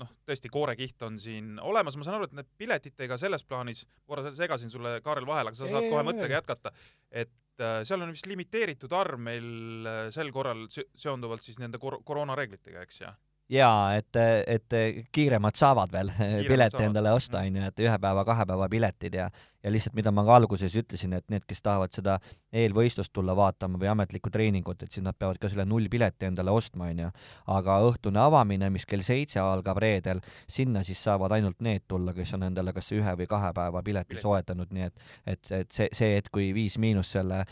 [0.00, 4.32] noh, tõesti, koorekiht on siin olemas, ma saan aru, et need piletitega selles plaanis, korra
[4.34, 6.74] segasin sulle, Kaarel, vahele, aga sa saad kohe mõttega jätkata,
[7.10, 12.00] et äh, seal on vist limiteeritud arv meil äh, sel korral seonduvalt siis nende kor
[12.06, 13.14] koroonareeglitega, eks ju?
[13.48, 14.74] jaa, et, et
[15.14, 16.10] kiiremad saavad veel
[16.44, 19.30] pileti endale osta, onju, et ühe päeva, kahe päeva piletid ja
[19.62, 22.18] ja lihtsalt, mida ma ka alguses ütlesin, et need, kes tahavad seda
[22.54, 26.90] eelvõistlust tulla vaatama või ametlikku treeningut, et siis nad peavad ka selle nullpileti endale ostma,
[26.92, 27.10] onju.
[27.54, 32.34] aga õhtune avamine, mis kell seitse algab reedel, sinna siis saavad ainult need tulla, kes
[32.38, 34.22] on endale kas ühe või kahe päeva pileti Pilet.
[34.22, 37.42] soetanud, nii et et, et see, see hetk, kui Viis Miinus selle,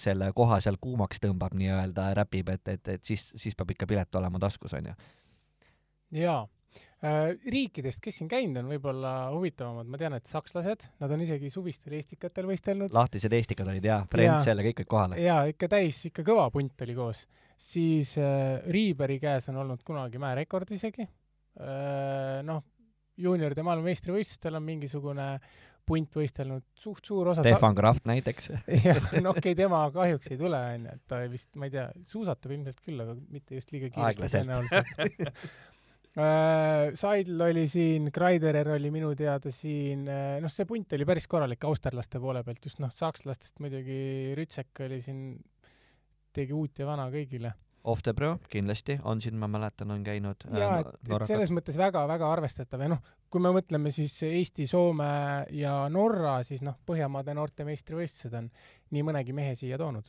[0.00, 4.20] selle koha seal kuumaks tõmbab nii-öelda, räpib, et, et, et siis, siis peab ikka pilet
[4.20, 4.96] olema taskus, onju
[6.16, 6.55] jaa äh,,
[7.04, 11.92] riikidest, kes siin käinud on, võib-olla huvitavamad, ma tean, et sakslased, nad on isegi suvistel
[11.98, 12.94] Eestikatel võistelnud.
[12.96, 15.16] lahtised Eestikad olid jaa, Frenzel ja kõik olid kohal.
[15.20, 17.26] jaa, ikka täis, ikka kõva punt oli koos.
[17.56, 22.64] siis äh, Riiberi käes on olnud kunagi mäerekord isegi äh,, noh,
[23.16, 25.30] juunioride maailmameistrivõistlustel on mingisugune
[25.86, 28.50] punt võistelnud suht suur osa Stefan Kraft näiteks
[28.88, 31.86] jah, no okei okay,, tema kahjuks ei tule, onju, et ta vist, ma ei tea,
[32.08, 35.44] suusatab ilmselt küll, aga mitte just liiga kiiresti tõenäoliselt
[36.20, 41.28] äh, Seidl oli siin, Kreiderer oli minu teada siin, äh, noh, see punt oli päris
[41.30, 45.22] korralik austerlaste poole pealt, just noh, sakslastest muidugi Rütsek oli siin,
[46.36, 47.54] tegi uut ja vana kõigile
[48.14, 50.42] Pro kindlasti on siin, ma mäletan, on käinud.
[50.50, 54.66] Äh, jaa, et, et selles mõttes väga-väga arvestatav ja noh, kui me mõtleme siis Eesti,
[54.66, 55.06] Soome
[55.54, 58.50] ja Norra, siis noh, Põhjamaade noorte meistrivõistlused on
[58.90, 60.08] nii mõnegi mehe siia toonud.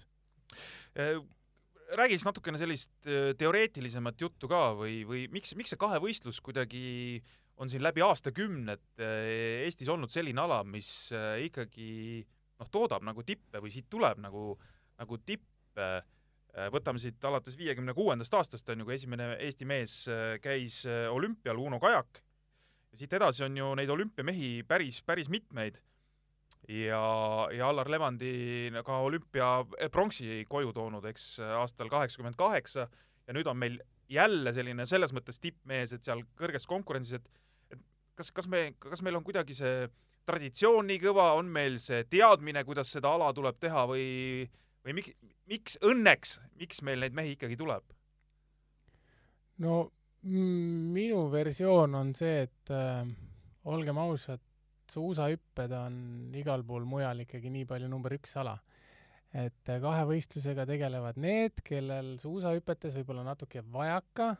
[1.88, 7.21] Äh, räägiks natukene sellist äh, teoreetilisemat juttu ka või, või miks, miks see kahevõistlus kuidagi
[7.57, 11.09] on siin läbi aastakümned Eestis olnud selline ala, mis
[11.41, 12.21] ikkagi
[12.59, 14.51] noh, toodab nagu tippe või siit tuleb nagu,
[15.01, 15.88] nagu tippe
[16.57, 20.79] Äh, võtame siit alates viiekümne kuuendast aastast on ju, kui esimene Eesti mees äh, käis
[20.89, 22.23] äh, olümpial, Uno Kajak.
[22.97, 25.77] siit edasi on ju neid olümpiamehi päris, päris mitmeid.
[26.68, 27.01] Ja,
[27.53, 29.51] ja Allar Levandi ka olümpia
[29.91, 33.80] pronksi koju toonud, eks, aastal kaheksakümmend kaheksa ja nüüd on meil
[34.11, 37.82] jälle selline selles mõttes tippmees, et seal kõrges konkurentsis, et et
[38.15, 39.88] kas, kas me, kas meil on kuidagi see
[40.28, 44.07] traditsioon nii kõva, on meil see teadmine, kuidas seda ala tuleb teha või
[44.88, 45.13] või miks,
[45.51, 47.84] miks õnneks, miks meil neid mehi ikkagi tuleb?
[49.63, 49.88] no
[50.28, 53.07] minu versioon on see, et äh,
[53.68, 54.41] olgem ausad,
[54.93, 55.99] suusahüpped on
[56.38, 58.57] igal pool mujal ikkagi nii palju number üks ala.
[59.33, 64.35] et äh, kahevõistlusega tegelevad need, kellel suusahüpetes võib-olla natuke vajaka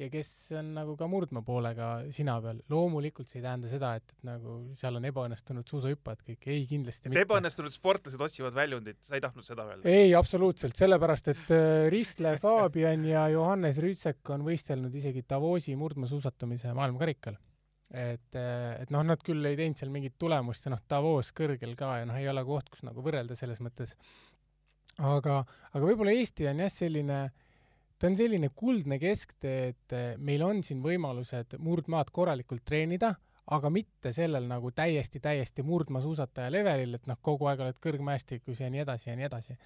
[0.00, 2.60] ja kes on nagu ka murdma poolega sina peal.
[2.72, 7.10] loomulikult see ei tähenda seda, et, et nagu seal on ebaõnnestunud suusahüppajad kõik, ei kindlasti
[7.10, 7.24] mitte.
[7.26, 9.84] ebaõnnestunud sportlased otsivad väljundit, sa ei tahtnud seda öelda?
[9.88, 16.72] ei, absoluutselt, sellepärast et äh, Ristle Fabian ja Johannes Rüütsek on võistelnud isegi Davosi murdmaasuusatamise
[16.76, 17.36] maailmakarikal.
[17.90, 21.96] Et, et noh, nad küll ei teinud seal mingit tulemust ja noh, Davos kõrgel ka
[22.00, 23.96] ja noh, ei ole koht, kus nagu võrrelda selles mõttes.
[24.98, 27.20] aga, aga võib-olla Eesti on jah, selline
[28.00, 33.12] ta on selline kuldne kesktee, et eh, meil on siin võimalused murdmaad korralikult treenida,
[33.52, 38.70] aga mitte sellel nagu täiesti, täiesti murdmaasuusataja levelil, et noh, kogu aeg oled kõrgmäestikus ja
[38.72, 39.58] nii edasi ja nii edasi.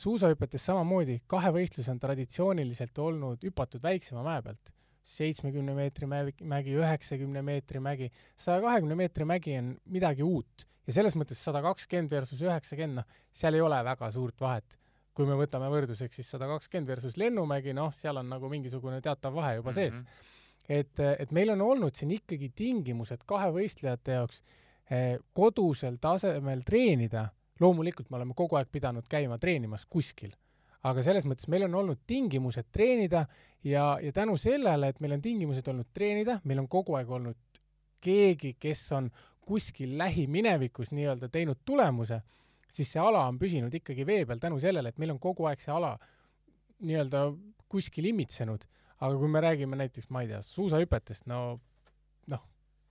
[0.00, 4.72] suusahüpetes samamoodi, kahevõistlus on traditsiooniliselt olnud hüpatud väiksema mäe pealt.
[5.02, 11.16] Seitsmekümne meetri mägi, üheksakümne meetri mägi, saja kahekümne meetri mägi on midagi uut ja selles
[11.16, 14.80] mõttes sada kakskümmend versus üheksakümmend, noh, seal ei ole väga suurt vahet
[15.16, 19.34] kui me võtame võrdluseks siis sada kakskümmend versus Lennumägi, noh, seal on nagu mingisugune teatav
[19.36, 20.00] vahe juba mm -hmm.
[20.00, 20.04] sees.
[20.68, 24.42] et, et meil on olnud siin ikkagi tingimused kahevõistlejate jaoks
[24.90, 27.28] eh, kodusel tasemel treenida,
[27.60, 30.32] loomulikult me oleme kogu aeg pidanud käima treenimas kuskil,
[30.82, 33.26] aga selles mõttes meil on olnud tingimused treenida
[33.64, 37.60] ja, ja tänu sellele, et meil on tingimused olnud treenida, meil on kogu aeg olnud
[38.00, 39.10] keegi, kes on
[39.44, 42.22] kuskil lähiminevikus nii-öelda teinud tulemuse
[42.70, 45.62] siis see ala on püsinud ikkagi vee peal tänu sellele, et meil on kogu aeg
[45.62, 45.94] see ala
[46.80, 47.26] nii-öelda
[47.70, 48.66] kuskil imitsenud.
[49.00, 51.54] aga kui me räägime näiteks, ma ei tea, suusahüpetest, no
[52.28, 52.40] noh,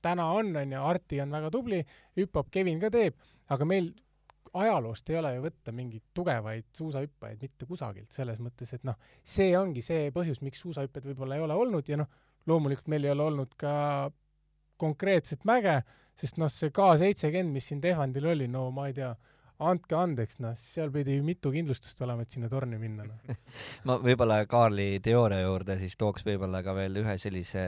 [0.01, 1.83] täna on, on ju, Arti on väga tubli,
[2.17, 3.19] hüppab, Kevin ka teeb,
[3.53, 3.91] aga meil
[4.53, 9.51] ajaloost ei ole ju võtta mingeid tugevaid suusahüppajaid mitte kusagilt, selles mõttes, et noh, see
[9.57, 12.09] ongi see põhjus, miks suusahüpped võib-olla ei ole olnud ja noh,
[12.49, 13.73] loomulikult meil ei ole olnud ka
[14.79, 15.81] konkreetset mäge,
[16.19, 19.11] sest noh, see K seitsekümmend, mis siin Tehvandil oli, no ma ei tea,
[19.69, 23.17] andke andeks, noh, seal pidi mitu kindlustust olema, et sinna torni minna no.
[23.87, 27.65] ma võib-olla Kaarli teooria juurde siis tooks võib-olla ka veel ühe sellise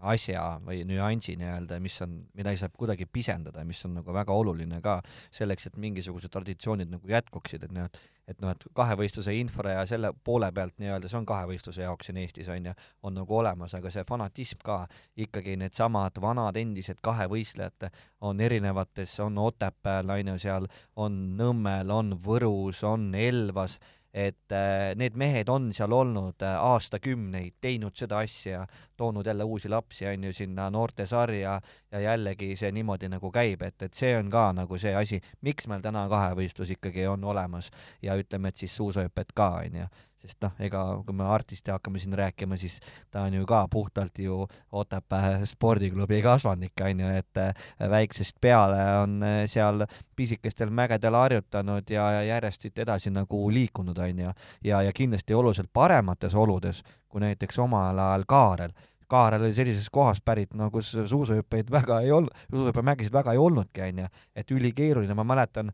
[0.00, 4.34] asja või nüansi nii-öelda, mis on, mida ei saa kuidagi pisendada, mis on nagu väga
[4.34, 4.98] oluline ka
[5.34, 7.88] selleks, et mingisugused traditsioonid nagu jätkuksid, et noh,
[8.28, 12.20] et noh, et kahevõistluse infra ja selle poole pealt nii-öelda, see on kahevõistluse jaoks siin
[12.20, 12.74] Eestis on ju,
[13.08, 14.82] on nagu olemas, aga see fanatism ka,
[15.16, 17.88] ikkagi needsamad vanad endised kahevõistlejad
[18.28, 23.78] on erinevates, on Otepääl on ju seal, on Nõmmel, on Võrus, on Elvas
[24.14, 28.64] et äh, need mehed on seal olnud äh, aastakümneid, teinud seda asja,
[28.96, 31.60] toonud jälle uusi lapsi, on ju, sinna noortesarja
[31.92, 35.68] ja jällegi see niimoodi nagu käib, et, et see on ka nagu see asi, miks
[35.68, 37.70] meil täna kahevõistlus ikkagi on olemas
[38.02, 39.88] ja ütleme, et siis suusahüpet ka, on ju
[40.22, 42.78] sest noh, ega kui me Artist hakkame siin rääkima, siis
[43.10, 47.54] ta on ju ka puhtalt ju Otepää spordiklubi kasvandik, on ju, et äh,
[47.90, 53.98] väiksest peale on äh, seal pisikestel mägedel harjutanud ja, ja järjest siit edasi nagu liikunud,
[53.98, 58.72] on ju, ja, ja kindlasti oluliselt paremates oludes kui näiteks omal ajal Kaarel.
[59.08, 63.82] Kaarel oli sellisest kohast pärit, no kus suusahüppeid väga ei olnud, suusahüppemägisid väga ei olnudki,
[63.86, 65.72] onju, et ülikeeruline, ma mäletan,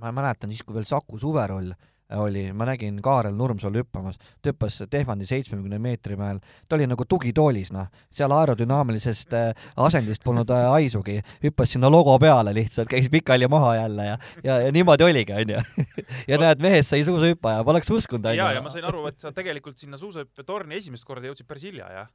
[0.00, 1.74] ma mäletan siis, kui veel Saku Suveroll
[2.16, 7.06] oli, ma nägin Kaarel Nurmsalu hüppamas, ta hüppas Tehvandi seitsmekümne meetri peal, ta oli nagu
[7.08, 13.08] tugitoolis, noh, seal aerodünaamilisest äh, asendist polnud äh, haisugi, hüppas sinna logo peale lihtsalt, käis
[13.12, 15.64] pikali maha jälle ja, ja, ja niimoodi oligi, onju.
[16.30, 18.42] ja näed, mehest sai suusahüppaja, poleks uskunud, onju.
[18.42, 21.90] ja, ja ma sain aru, et sa tegelikult sinna suusahüppetorni esimest korda jõudsid päris hilja,
[21.96, 22.12] jah?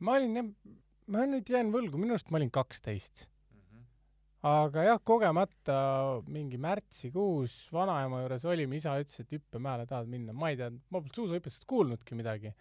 [0.00, 0.48] ma olin jah,
[1.10, 3.28] ma nüüd jään võlgu, minu arust ma olin kaksteist
[4.46, 5.78] aga jah, kogemata
[6.32, 11.00] mingi märtsikuus vanaema juures olime, isa ütles, et hüppemäele tahad minna, ma ei teadnud, ma
[11.00, 12.54] polnud suusahüppest kuulnudki midagi.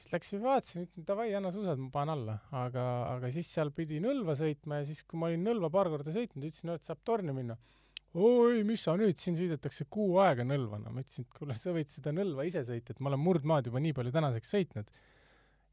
[0.00, 2.84] siis läksin, vaatasin, ütlen davai, anna suusad, ma panen alla, aga,
[3.16, 6.46] aga siis seal pidi Nõlva sõitma ja siis, kui ma olin Nõlva paar korda sõitnud,
[6.46, 7.58] ütlesin, et saab torni minna.
[8.14, 11.74] oi, mis sa nüüd, siin sõidetakse kuu aega Nõlva, no ma ütlesin, et kuule, sa
[11.74, 14.94] võid seda Nõlva ise sõita, et ma olen murdmaad juba nii palju tänaseks sõitnud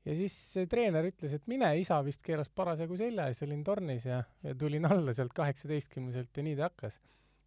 [0.06, 0.36] ja siis
[0.70, 4.86] treener ütles, et mine, isa vist keeras parasjagu selja ees, olin tornis ja, ja tulin
[4.89, 7.00] alla sealt kaheksateistkümneselt ja nii ta hakkas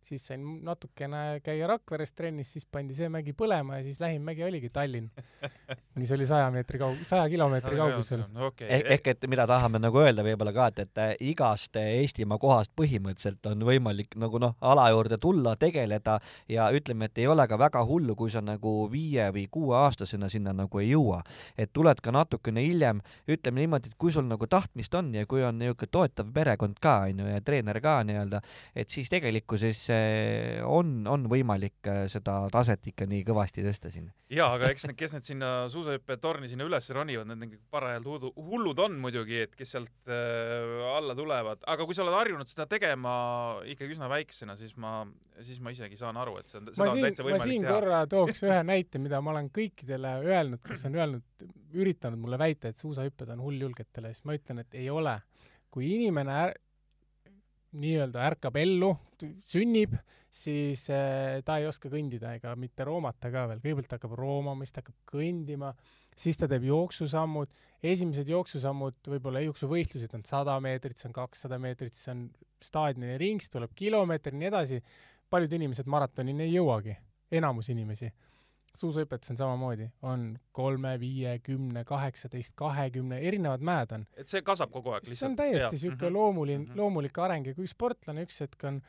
[0.02, 4.44] siis sain natukene käia Rakveres trennis, siis pandi see mägi põlema ja siis lähim mägi
[4.44, 5.10] oligi Tallinn,
[6.00, 8.24] mis oli saja meetri kaug-, saja kilomeetri kaugusel.
[8.46, 8.68] okay..
[8.68, 13.50] ehk, ehk et mida tahame nagu öelda võib-olla ka, et, et igast Eestimaa kohast põhimõtteliselt
[13.52, 17.84] on võimalik nagu noh, ala juurde tulla, tegeleda ja ütleme, et ei ole ka väga
[17.86, 21.20] hullu, kui sa nagu viie või kuueaastasena sinna nagu ei jõua.
[21.58, 25.44] et tuled ka natukene hiljem, ütleme niimoodi, et kui sul nagu tahtmist on ja kui
[25.44, 28.40] on niisugune toetav perekond ka, on ju, ja treener ka nii-öelda,
[28.74, 29.89] et siis tegelikkuses
[30.66, 34.08] on, on võimalik äh, seda taset ikka nii kõvasti tõsta siin.
[34.32, 38.98] jaa, aga eks need, kes need sinna suusahüppetorni sinna üles ronivad, need parajalt hullud, on
[39.02, 43.12] muidugi, et kes sealt äh, alla tulevad, aga kui sa oled harjunud seda tegema
[43.70, 45.02] ikkagi üsna väiksena, siis ma,
[45.40, 47.50] siis ma isegi saan aru, et see on, seda ma on siin, täitsa võimalik ma
[47.52, 47.76] siin teha.
[47.76, 52.72] korra tooks ühe näite, mida ma olen kõikidele öelnud, kes on öelnud, üritanud mulle väita,
[52.72, 55.20] et suusahüpped on hulljulgetele, siis ma ütlen, et ei ole.
[55.70, 56.48] kui inimene
[57.78, 58.94] nii-öelda ärkab ellu,
[59.46, 59.94] sünnib,
[60.30, 64.74] siis äh, ta ei oska kõndida ega mitte roomata ka veel, kõigepealt hakkab roomama, siis
[64.74, 65.72] ta hakkab kõndima,
[66.18, 67.52] siis ta teeb jooksusammud,
[67.92, 72.26] esimesed jooksusammud, võib-olla jooksuvõistlused on sada meetrit, see on kakssada meetrit, siis on
[72.62, 74.82] staadioni ring, siis tuleb kilomeeter nii edasi,
[75.30, 76.96] paljud inimesed maratonini ei jõuagi,
[77.38, 78.10] enamus inimesi
[78.74, 84.06] suusahüpetus on samamoodi, on kolme, viie, kümne, kaheksateist, kahekümne, erinevad mäed on.
[84.16, 85.18] et see kasvab kogu aeg lihtsalt?
[85.18, 86.14] see on täiesti niisugune -hmm.
[86.14, 86.76] loomuline mm, -hmm.
[86.76, 88.80] loomulik areng ja kui sportlane üks hetk on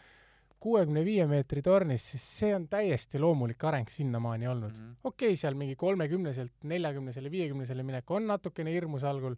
[0.61, 4.95] kuuekümne viie meetri tornis, siis see on täiesti loomulik areng sinnamaani olnud mm -hmm..
[5.03, 9.35] okei okay,, seal mingi kolmekümneselt neljakümnesele, viiekümnesele minek on natukene hirmus algul,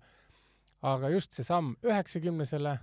[0.81, 2.79] aga just see samm üheksakümnesele,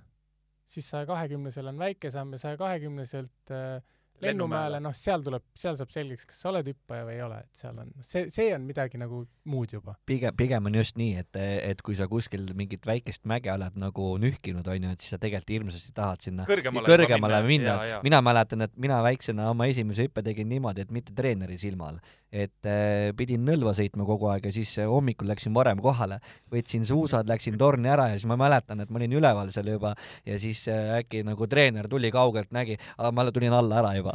[0.64, 3.82] siis saja kahekümnesele on väike samm ja saja kahekümneselt äh,
[4.24, 7.60] lennumäele, noh, seal tuleb, seal saab selgeks, kas sa oled hüppaja või ei ole, et
[7.62, 9.96] seal on, see, see on midagi nagu muud juba.
[10.08, 14.12] pigem, pigem on just nii, et, et kui sa kuskil mingit väikest mäge oled nagu
[14.22, 18.00] nühkinud, onju, et siis sa tegelikult hirmsasti tahad sinna kõrgemale, kõrgemale minna, minna..
[18.06, 22.00] mina mäletan, et mina väiksena oma esimese hüppe tegin niimoodi, et mitte treeneri silmal,
[22.30, 26.20] et äh, pidin Nõlva sõitma kogu aeg ja siis äh, hommikul läksin varem kohale,
[26.52, 29.96] võtsin suusad, läksin torni ära ja siis ma mäletan, et ma olin üleval seal juba
[30.28, 34.09] ja siis äh, äkki nagu treener tuli kaugelt, nägi, aga ma tulin alla ära juba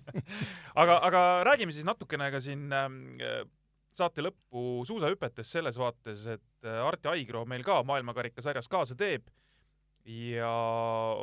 [0.82, 3.44] aga, aga räägime siis natukene ka siin äh,
[3.96, 9.28] saate lõppu suusahüpetest selles vaates, et äh, Arti Aigro meil ka maailmakarikasarjas kaasa teeb.
[10.06, 10.50] Ja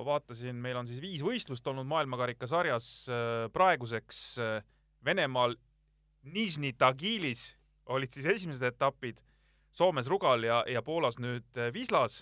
[0.04, 4.58] vaatasin, meil on siis viis võistlust olnud maailmakarikasarjas äh, praeguseks äh,
[5.06, 5.56] Venemaal
[6.34, 7.54] Nižni Tagilis
[7.92, 9.22] olid siis esimesed etapid,
[9.76, 12.22] Soomes Rugal ja, ja Poolas nüüd Wislas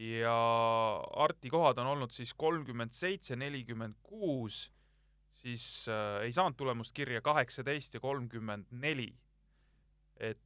[0.00, 0.36] ja
[1.20, 4.68] Arti kohad on olnud siis kolmkümmend seitse, nelikümmend kuus,
[5.40, 9.12] siis äh, ei saanud tulemust kirja kaheksateist ja kolmkümmend neli.
[10.20, 10.38] et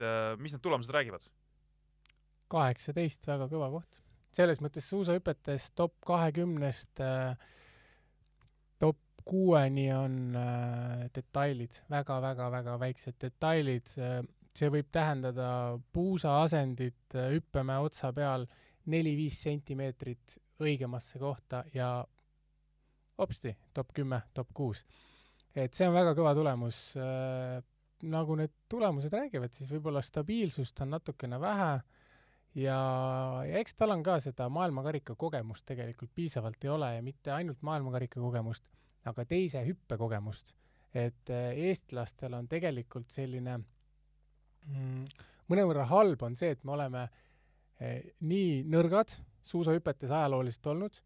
[0.00, 1.28] äh, mis need tulemused räägivad?
[2.52, 4.00] kaheksateist, väga kõva koht.
[4.32, 7.36] selles mõttes suusahüpetes top kahekümnest äh,
[8.78, 14.20] top kuueni on äh, detailid väga, väga, väga väiksed detailid äh,.
[14.58, 18.46] see võib tähendada puusaasendit äh, hüppemäe otsa peal
[18.88, 22.04] neli-viis sentimeetrit õigemasse kohta ja
[23.18, 24.84] hopsti, top kümme, top kuus.
[25.54, 27.62] et see on väga kõva tulemus äh,.
[28.02, 31.72] nagu need tulemused räägivad, siis võib-olla stabiilsust on natukene vähe
[32.54, 32.76] ja,
[33.48, 37.62] ja eks tal on ka seda maailmakarika kogemust tegelikult piisavalt ei ole ja mitte ainult
[37.66, 38.68] maailmakarika kogemust,
[39.04, 40.54] aga teise hüppe kogemust.
[40.94, 45.04] et äh, eestlastel on tegelikult selline mm,
[45.50, 47.04] mõnevõrra halb on see, et me oleme
[47.80, 49.12] eh, nii nõrgad
[49.48, 51.02] suusahüpetes ajalooliselt olnud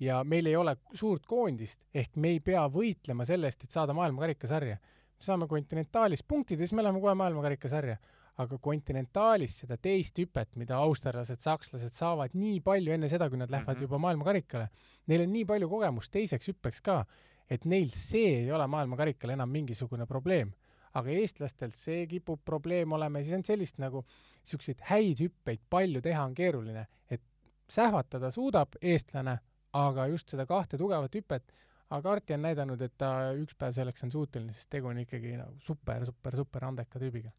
[0.00, 3.94] ja meil ei ole suurt koondist, ehk me ei pea võitlema selle eest, et saada
[3.96, 4.78] maailmakarikasarja.
[5.20, 7.96] me saame kontinentaalis punktid ja siis me läheme kohe maailmakarikasarja.
[8.40, 13.50] aga kontinentaalis seda teist hüpet, mida austerlased, sakslased saavad nii palju enne seda, kui nad
[13.50, 13.82] lähevad mm -hmm.
[13.82, 14.68] juba maailmakarikale,
[15.06, 17.04] neil on nii palju kogemust teiseks hüppeks ka,
[17.50, 20.52] et neil see ei ole maailmakarikal enam mingisugune probleem.
[20.94, 24.04] aga eestlastel see kipub probleem olema ja siis on sellist nagu,
[24.42, 27.22] niisuguseid häid hüppeid palju teha on keeruline, et
[27.68, 29.38] sähvatada suudab eestlane,
[29.72, 31.52] aga just seda kahte tugevat hüpet,
[31.90, 35.36] aga Arti on näidanud, et ta üks päev selleks on suuteline, sest tegu on ikkagi
[35.38, 37.32] nagu super, super, super andeka tüübiga.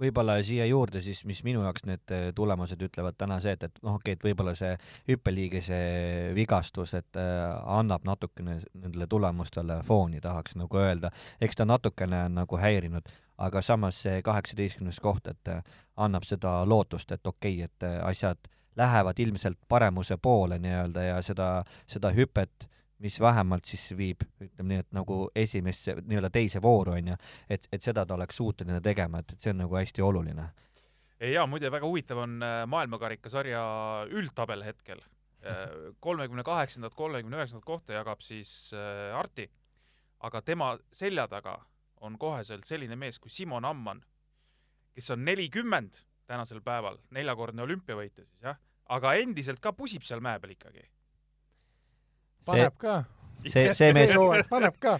[0.00, 3.82] Võib-olla siia juurde siis, mis minu jaoks need äh, tulemused ütlevad täna see, et, et
[3.84, 4.70] noh, okei okay,, et võib-olla see
[5.10, 5.80] hüppeliigese
[6.36, 7.42] vigastus, et äh,
[7.76, 11.10] annab natukene nendele tulemustele fooni, tahaks nagu öelda,
[11.44, 13.12] eks ta natukene on nagu häirinud,
[13.44, 15.60] aga samas see kaheksateistkümnes koht, et äh,
[16.00, 21.22] annab seda lootust, et okei okay,, et äh, asjad lähevad ilmselt paremuse poole nii-öelda ja
[21.22, 26.92] seda, seda hüpet mis vähemalt siis viib, ütleme nii, et nagu esimesse, nii-öelda teise vooru,
[26.98, 27.16] on ju,
[27.48, 30.50] et, et seda ta oleks suuteline tegema, et, et see on nagu hästi oluline.
[31.32, 33.62] ja muide, väga huvitav on äh, maailmakarikasarja
[34.10, 35.00] üldtabel hetkel.
[35.40, 35.64] Äh,
[36.06, 39.48] kolmekümne kaheksandat, kolmekümne üheksandat kohta jagab siis äh, Arti,
[40.20, 41.56] aga tema selja taga
[42.00, 44.04] on koheselt selline mees kui Simon Amman,
[44.94, 48.58] kes on nelikümmend tänasel päeval, neljakordne olümpiavõitja siis jah,
[48.90, 50.86] aga endiselt ka pusib seal mäe peal ikkagi
[52.46, 52.96] paneb ka.
[53.46, 54.14] see, see mees
[54.50, 54.96] paneb ka.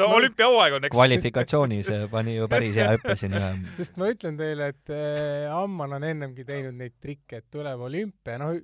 [0.00, 0.94] no olümpiahooaeg on, eks.
[0.96, 5.98] kvalifikatsioonis pani ju päris hea hüppe siin ja sest ma ütlen teile, et äh, Amman
[5.98, 8.56] on ennemgi teinud neid trikke, et tuleb olümpia, noh,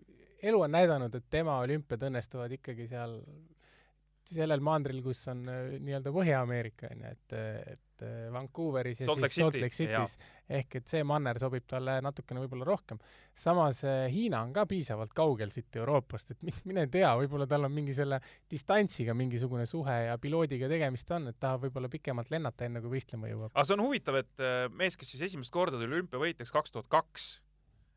[0.46, 3.18] elu on näidanud, et tema olümpiad õnnestuvad ikkagi seal
[4.34, 7.34] sellel mandril, kus on äh, nii-öelda Põhja-Ameerika onju, et,
[7.74, 10.16] et äh, Vancouveris ja Salt siis Salt Lake City's
[10.58, 13.00] ehk et see manner sobib talle natukene võib-olla rohkem.
[13.34, 17.74] samas äh, Hiina on ka piisavalt kaugel siit Euroopast, et mine tea, võib-olla tal on
[17.74, 18.20] mingi selle
[18.50, 23.30] distantsiga mingisugune suhe ja piloodiga tegemist on, et tahab võib-olla pikemalt lennata, enne kui võistlema
[23.30, 23.54] jõuab.
[23.54, 27.30] aga see on huvitav, et mees, kes siis esimest korda tuli olümpiavõitjaks kaks tuhat kaks,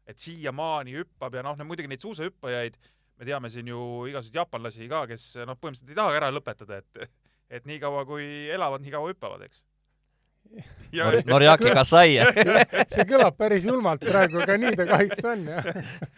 [0.10, 2.78] et siiamaani hüppab ja noh, muidugi neid suusahüppajaid
[3.20, 7.10] me teame siin ju igasuguseid jaapanlasi ka, kes noh, põhimõtteliselt ei tahagi ära lõpetada, et
[7.50, 9.64] et niikaua kui elavad, nii kaua hüppavad, eks.
[10.94, 11.10] Ja...
[11.10, 12.20] Nor Norjaki Kasai
[12.94, 15.68] see kõlab päris julmalt praegu, aga nii ta kahjuks on, jah.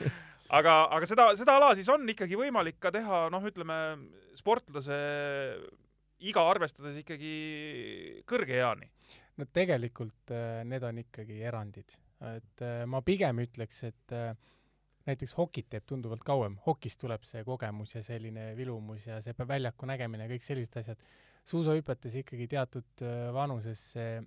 [0.59, 3.79] aga, aga seda, seda ala siis on ikkagi võimalik ka teha, noh, ütleme
[4.37, 4.99] sportlase
[6.29, 7.33] iga arvestades ikkagi
[8.29, 8.87] kõrge eani.
[9.39, 11.97] no tegelikult äh, need on ikkagi erandid,
[12.35, 14.35] et äh, ma pigem ütleks, et äh,
[15.07, 19.89] näiteks hokit teeb tunduvalt kauem, hokis tuleb see kogemus ja selline vilumus ja see väljaku
[19.89, 21.09] nägemine, kõik sellised asjad.
[21.45, 24.21] suusahüpetes ikkagi teatud vanuses see,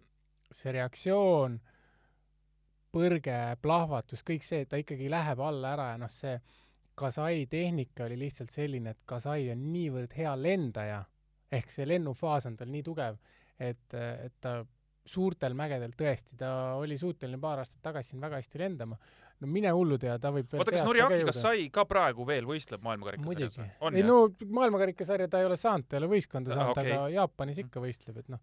[0.51, 1.61] see reaktsioon,
[2.95, 6.39] põrge, plahvatus, kõik see, ta ikkagi läheb alla ära ja noh, see
[6.95, 11.01] Kasai tehnika oli lihtsalt selline, et Kasai on niivõrd hea lendaja,
[11.51, 13.18] ehk see lennufaas on tal nii tugev,
[13.59, 14.61] et, et ta
[15.05, 18.99] suurtel mägedel tõesti, ta oli suuteline paar aastat tagasi siin väga hästi lendama,
[19.45, 22.49] no mine hullu tea, ta võib veel oota, kas Noriaki, kas sai ka praegu veel
[22.49, 23.59] võistleb maailmakarikasarjas?
[23.61, 24.01] muidugi.
[24.01, 24.18] ei no
[24.61, 26.95] maailmakarikasarja ta ei ole saanud, ta ei ole võistkonda saanud ah,, okay.
[26.97, 28.42] aga Jaapanis ikka võistleb, et noh,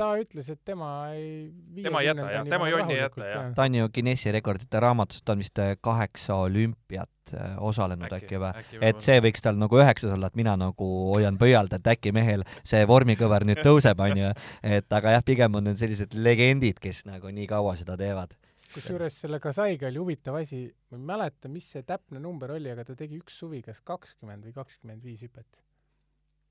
[0.00, 1.50] ta ütles, et tema ei
[1.82, 3.48] tema ei jäta jah, tema jonni ei jäta jah.
[3.56, 8.38] ta on ju Guinessi rekordite raamatus, ta on vist äh, kaheksa olümpiat äh, osalenud äkki,
[8.38, 8.84] äkki või?
[8.90, 12.46] et see võiks tal nagu üheksas olla, et mina nagu hoian pöialt, et äkki mehel
[12.64, 14.32] see vormikõver nüüd tõuseb, onju.
[14.78, 18.36] et aga jah, pigem on need sellised legendid, kes nagu nii kaua seda teevad
[18.74, 22.84] kusjuures selle Kasaiga oli huvitav asi, ma ei mäleta, mis see täpne number oli, aga
[22.88, 25.60] ta tegi üks suvi kas kakskümmend või kakskümmend viis hüpet.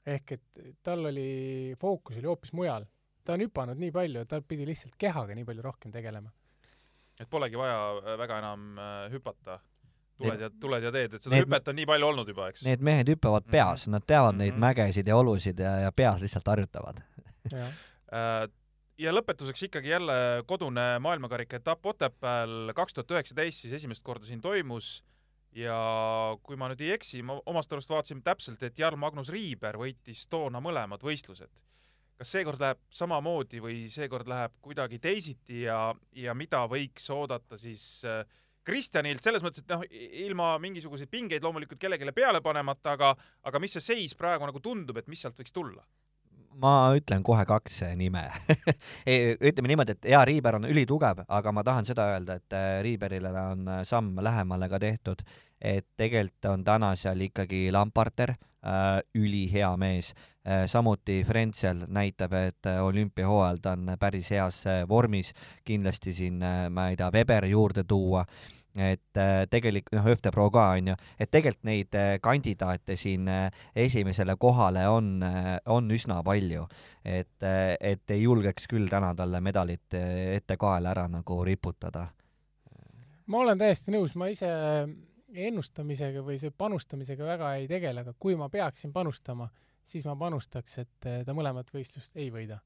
[0.10, 2.86] ehk et tal oli, fookus oli hoopis mujal.
[3.24, 6.32] ta on hüpanud nii palju, tal pidi lihtsalt kehaga nii palju rohkem tegelema.
[7.20, 9.60] et polegi vaja äh, väga enam äh, hüpata
[10.20, 12.64] tuled ja, tuled ja teed, et seda need, hüpet on nii palju olnud juba, eks?
[12.68, 13.52] Need mehed hüppavad mhm.
[13.52, 13.96] peas mm, -hmm.
[13.96, 14.44] nad teavad mm -hmm.
[14.44, 14.62] neid mhm.
[14.68, 17.04] mägesid ja olusid ja, ja peas lihtsalt harjutavad
[19.00, 20.16] ja lõpetuseks ikkagi jälle
[20.48, 25.00] kodune maailmakarika etapp Otepääl kaks tuhat üheksateist siis esimest korda siin toimus
[25.56, 25.78] ja
[26.44, 30.62] kui ma nüüd ei eksi, ma omast arust vaatasin täpselt, et Jarl-Magnus Riiber võitis toona
[30.62, 31.66] mõlemad võistlused.
[32.20, 38.04] kas seekord läheb samamoodi või seekord läheb kuidagi teisiti ja, ja mida võiks oodata siis
[38.04, 38.26] äh,
[38.68, 39.86] Kristjanilt selles mõttes, et noh,
[40.28, 43.16] ilma mingisuguseid pingeid loomulikult kellelegi peale panemata, aga
[43.48, 45.86] aga mis see seis praegu nagu tundub, et mis sealt võiks tulla?
[46.62, 48.26] Ma ütlen kohe kaks nime.
[49.50, 53.32] Ütleme niimoodi, et jaa, Riiber on ülitugev, aga ma tahan seda öelda, et äh, Riiberile
[53.32, 55.24] on äh, samm lähemale ka tehtud,
[55.62, 60.14] et tegelikult on täna seal ikkagi Lamparter äh,, ülihea mees.
[60.48, 65.34] Äh,, samuti Frenzel näitab, et äh, olümpiahooajal ta on päris heas vormis,
[65.68, 68.26] kindlasti siin äh, ma ei tea, Weber juurde tuua.
[68.28, 73.28] äh,, et äh, tegelikult noh, Öftepro ka on ju, et tegelikult neid äh, kandidaate siin
[73.32, 75.24] äh, esimesele kohale on,
[75.66, 76.68] on üsna palju,
[77.04, 82.08] et, et ei julgeks küll täna talle medalit ette kaela ära nagu riputada.
[83.26, 84.50] ma olen täiesti nõus, ma ise
[85.30, 89.50] ennustamisega või see panustamisega väga ei tegele, aga kui ma peaksin panustama,
[89.86, 92.60] siis ma panustaks, et ta mõlemat võistlust ei võida.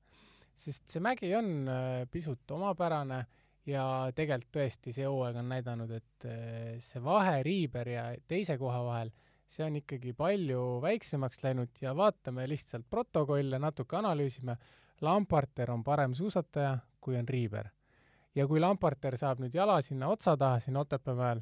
[0.56, 1.70] sest see mägi on
[2.12, 3.24] pisut omapärane
[3.70, 3.84] ja
[4.16, 9.14] tegelikult tõesti see hooaeg on näidanud, et äh, see vahe Riiber ja teise koha vahel,
[9.48, 14.58] see on ikkagi palju väiksemaks läinud ja vaatame lihtsalt protokolle, natuke analüüsime.
[15.04, 17.70] Lamparter on parem suusataja, kui on Riiber.
[18.36, 21.42] ja kui Lamparter saab nüüd jala sinna otsa taha, siin Otepää mäel,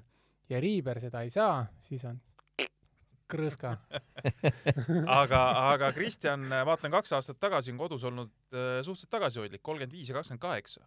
[0.50, 2.20] ja Riiber seda ei saa, siis on
[3.32, 3.78] krõska
[5.22, 5.42] aga,
[5.72, 10.18] aga Kristjan, vaatan kaks aastat tagasi on kodus olnud äh, suhteliselt tagasihoidlik, kolmkümmend viis ja
[10.18, 10.84] kakskümmend kaheksa.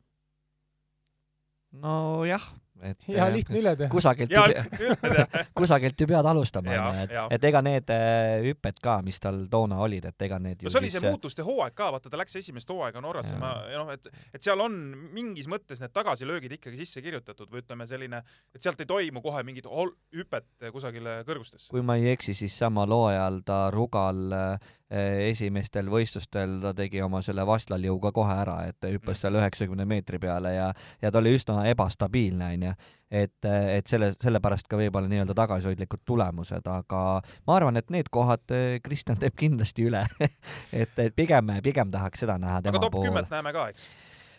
[1.83, 2.45] Nojah,
[2.85, 3.89] et ja äh, lihtne üle teha.
[3.93, 9.21] kusagilt ju pe- kusagilt ju pead alustama, et et ega need äh, hüpped ka, mis
[9.23, 11.91] tal toona olid, et ega need ju no see oli see äh, muutuste hooaeg ka,
[11.95, 14.75] vaata ta läks esimest hooaega Norrasse, ma ja noh, et et seal on
[15.15, 18.23] mingis mõttes need tagasilöögid ikkagi sisse kirjutatud või ütleme selline,
[18.55, 21.71] et sealt ei toimu kohe mingit hüpet kusagile kõrgustesse.
[21.71, 27.21] kui ma ei eksi, siis samal hooajal ta Rugal äh, esimestel võistlustel ta tegi oma
[27.25, 30.69] selle vastlaliu ka kohe ära, et ta hüppas seal üheksakümne meetri peale ja
[31.03, 32.73] ja ta oli üsna ebastabiilne, onju.
[33.11, 37.03] et, et selle, sellepärast ka võib-olla nii-öelda tagasihoidlikud tulemused, aga
[37.47, 40.05] ma arvan, et need kohad äh, Kristjan teeb kindlasti üle
[40.81, 43.11] et, et pigem, pigem tahaks seda näha aga tema top poole.
[43.11, 43.87] kümmet näeme ka, eks?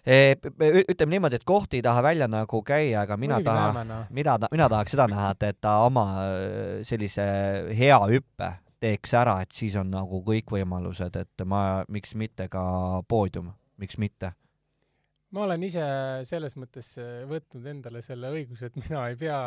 [0.06, 0.36] Eh,
[0.86, 4.04] ütleme niimoodi, et kohti ei taha välja nagu käia, aga mina tahan, noh.
[4.14, 6.06] mina ta-, mina tahaks seda näha, et, et ta oma
[6.86, 7.26] sellise
[7.74, 8.52] hea hüppe
[8.86, 12.66] teeks ära, et siis on nagu kõik võimalused, et ma, miks mitte ka
[13.10, 14.36] poodium, miks mitte.
[15.36, 15.86] ma olen ise
[16.30, 19.40] selles mõttes äh, võtnud endale selle õiguse, et mina ei pea,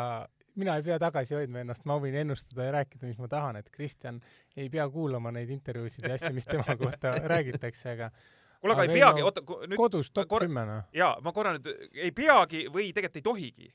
[0.59, 3.71] mina ei pea tagasi hoidma ennast, ma võin ennustada ja rääkida, mis ma tahan, et
[3.73, 4.19] Kristjan
[4.57, 8.11] ei pea kuulama neid intervjuusid ja asju, mis tema kohta räägitakse, aga
[8.59, 10.89] kuule, aga ei peagi, oota, nüüd kodus top kümme, noh.
[10.95, 13.71] jaa, ma korra nüüd, ei peagi või tegelikult ei tohigi.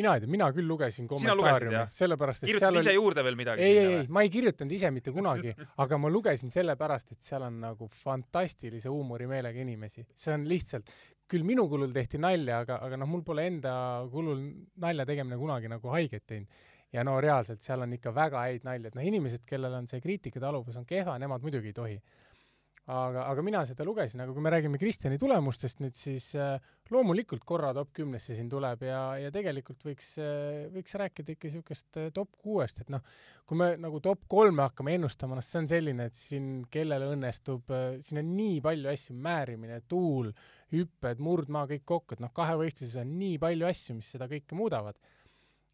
[0.00, 3.64] Mina ei tea, mina küll lugesin kommentaariumi sellepärast et kirjutasid ise oli juurde veel midagi?
[3.66, 7.46] ei, ei, ei, ma ei kirjutanud ise mitte kunagi, aga ma lugesin sellepärast, et seal
[7.46, 10.06] on nagu fantastilise huumorimeelega inimesi.
[10.16, 10.90] see on lihtsalt,
[11.30, 13.72] küll minu kulul tehti nalja, aga, aga noh, mul pole enda
[14.10, 14.42] kulul
[14.82, 16.64] nalja tegemine kunagi nagu haiget teinud.
[16.90, 20.02] ja no reaalselt seal on ikka väga häid nalju, et noh, inimesed, kellel on see
[20.02, 22.00] kriitikataluvus on kehva, nemad muidugi ei tohi.
[22.90, 26.56] aga, aga mina seda lugesin, aga kui me räägime Kristjani tulemustest nüüd, siis äh,
[26.90, 30.12] loomulikult korra top kümnesse siin tuleb ja, ja tegelikult võiks,
[30.74, 33.04] võiks rääkida ikka niisugust äh, top kuuest, et noh,
[33.48, 37.70] kui me nagu top kolme hakkame ennustama, noh see on selline, et siin kellele õnnestub,
[38.06, 40.32] siin on nii palju asju, määrimine, tuul,
[40.74, 44.98] hüpped, murdmaa, kõik kokku, et noh, kahevõistluses on nii palju asju, mis seda kõike muudavad.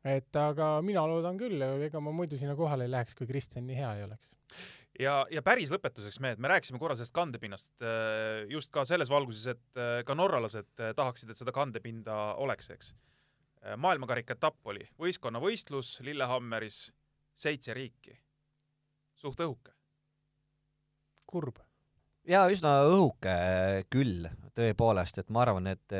[0.07, 3.79] et aga mina loodan küll, ega ma muidu sinna kohale ei läheks, kui Kristjan nii
[3.81, 4.37] hea ei oleks.
[5.01, 9.47] ja, ja päris lõpetuseks mehed, me rääkisime korra sellest kandepinnast äh, just ka selles valguses,
[9.57, 12.95] et äh, ka norralased äh, tahaksid, et seda kandepinda oleks, eks.
[13.83, 16.93] maailmakarika etapp oli võistkonnavõistlus Lillehammeris,
[17.35, 18.19] seitse riiki.
[19.17, 19.73] suht õhuke.
[21.27, 21.59] kurb.
[22.25, 23.37] ja üsna õhuke
[23.91, 25.97] küll tõepoolest, et ma arvan, et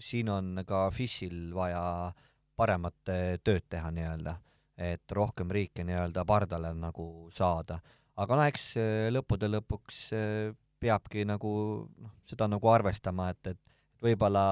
[0.00, 2.12] siin on ka FIS-il vaja
[2.56, 2.96] paremat
[3.44, 4.38] tööd teha nii-öelda,
[4.78, 7.78] et rohkem riike nii-öelda pardale nagu saada.
[8.20, 10.54] Aga no eks eh, lõppude lõpuks eh,
[10.84, 11.50] peabki nagu
[11.88, 14.46] noh, seda nagu arvestama, et, et võib-olla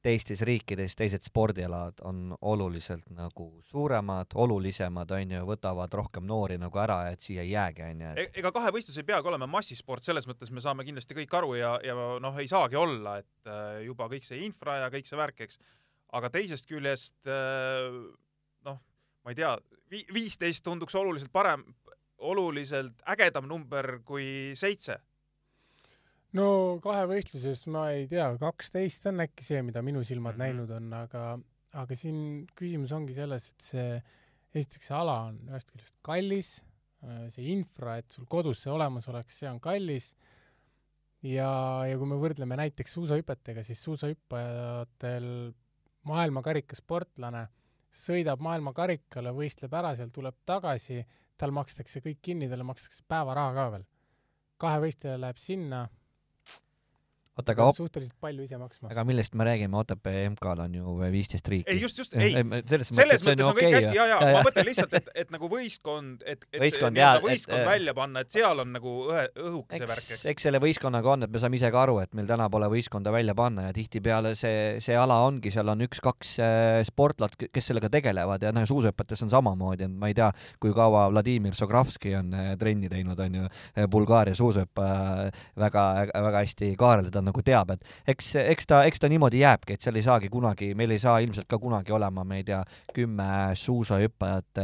[0.00, 6.80] teistes riikides teised spordialad on oluliselt nagu suuremad, olulisemad, on ju, võtavad rohkem noori nagu
[6.80, 10.06] ära, et siia ei jäägi, on ju, et E-, ega kahevõistlus ei peagi olema massisport,
[10.06, 13.82] selles mõttes me saame kindlasti kõik aru ja, ja noh, ei saagi olla, et äh,
[13.90, 15.60] juba kõik see infra ja kõik see värk, eks.
[16.16, 18.00] aga teisest küljest äh,
[18.70, 18.80] noh,
[19.20, 19.52] ma ei tea,
[19.92, 21.66] vi-, viisteist tunduks oluliselt parem,
[22.20, 24.98] oluliselt ägedam number kui seitse.
[26.36, 30.44] no kahevõistluses ma ei tea, kaksteist on äkki see, mida minu silmad mm -hmm.
[30.44, 31.38] näinud on, aga,
[31.74, 34.02] aga siin küsimus ongi selles, et see,
[34.54, 36.50] esiteks see ala on ühest küljest kallis,
[37.34, 40.14] see infra, et sul kodus see olemas oleks, see on kallis
[41.22, 41.50] ja,
[41.88, 45.26] ja kui me võrdleme näiteks suusahüpetega, siis suusahüppajatel
[46.06, 47.48] maailmakarika sportlane
[47.90, 51.00] sõidab maailmakarikale, võistleb ära, sealt tuleb tagasi,
[51.40, 53.86] tal makstakse kõik kinni, talle makstakse päevaraha ka veel.
[54.60, 55.86] kahevõistleja läheb sinna,
[57.38, 58.90] oota, aga suhteliselt palju ise maksma.
[58.90, 61.70] aga millest me räägime, Otepää MK-l on ju viisteist riiki.
[61.70, 64.32] ei, just, just, ei, selles selles mõttes mõttes on kõik okei hästi ja, ja Ja,
[64.36, 67.94] ma mõtlen lihtsalt, et, et nagu võistkond, et, et Võistkond, jaa, et- võistkond äh, välja
[67.96, 70.46] panna, et seal on nagu õhe, õhuke see värk, eks, eks.
[70.48, 73.34] selle võistkonnaga on, et me saame ise ka aru, et meil täna pole võistkonda välja
[73.38, 78.42] panna ja tihtipeale see, see ala ongi, seal on üks-kaks äh, sportlat, kes sellega tegelevad
[78.44, 80.28] ja noh, suusahüpetes on samamoodi, et ma ei tea,
[80.60, 83.48] kui kaua Vladimir Sogravski on äh, trenni teinud, on ju,
[83.90, 85.86] Bulgaaria suusahüppe äh, väga,
[86.28, 89.76] väga hästi Kaarel teda ta nagu teab, et eks, eks ta, eks ta niimoodi jääbki,
[89.76, 92.60] et seal ei saagi kunagi, meil ei saa ilmselt ka kunagi olema, ma ei tea,
[92.96, 93.28] kümme
[93.60, 94.62] suusahüppajat,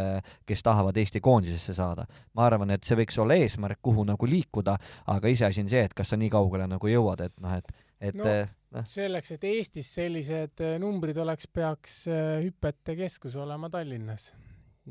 [0.49, 2.07] kes tahavad Eesti koondisesse saada.
[2.37, 4.77] ma arvan, et see võiks olla eesmärk, kuhu nagu liikuda,
[5.13, 7.71] aga iseasi on see, et kas sa nii kaugele nagu jõuad, et noh, et,
[8.11, 8.35] et no,
[8.77, 8.85] no.
[8.89, 12.05] selleks, et Eestis sellised äh, numbrid oleks, peaks
[12.45, 14.33] hüpete keskus olema Tallinnas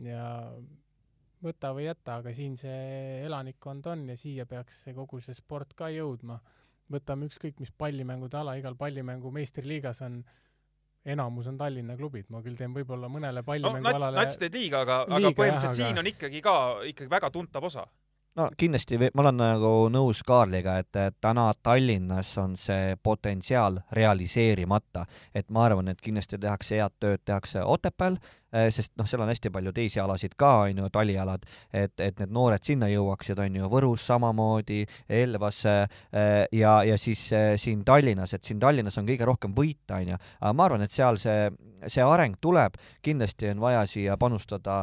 [0.04, 0.26] ja
[1.46, 5.90] võta või jäta, aga siin see elanikkond on ja siia peaks kogu see sport ka
[5.94, 6.40] jõudma.
[6.92, 10.24] Võtame ükskõik mis pallimängude ala, igal pallimängu meistriliigas on
[11.06, 15.04] enamus on Tallinna klubid, ma küll teen võib-olla mõnele pallimängualale no, nats, teed liiga, aga,
[15.06, 15.92] aga põhimõtteliselt jah, aga...
[15.92, 16.56] siin on ikkagi ka
[16.90, 17.86] ikkagi väga tuntav osa.
[18.36, 25.48] No kindlasti ma olen nagu nõus Kaarliga, et täna Tallinnas on see potentsiaal realiseerimata, et
[25.56, 28.18] ma arvan, et kindlasti tehakse head tööd, tehakse Otepääl,
[28.72, 32.34] sest noh, seal on hästi palju teisi alasid ka, on ju, talialad, et, et need
[32.36, 38.36] noored sinna jõuaksid, on ju, Võrus samamoodi, Elvasse äh, ja, ja siis äh, siin Tallinnas,
[38.38, 41.50] et siin Tallinnas on kõige rohkem võita, on ju, aga ma arvan, et seal see,
[41.92, 44.78] see areng tuleb, kindlasti on vaja siia panustada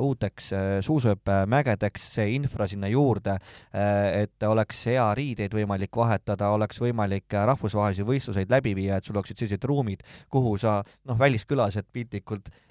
[0.00, 0.46] uuteks
[0.86, 3.34] suusahüppemägedeks, see infra sinna juurde,
[3.74, 9.42] et oleks hea riideid võimalik vahetada, oleks võimalik rahvusvahelisi võistluseid läbi viia, et sul oleksid
[9.42, 12.67] sellised ruumid, kuhu sa noh, väliskülased piltlikult Äh,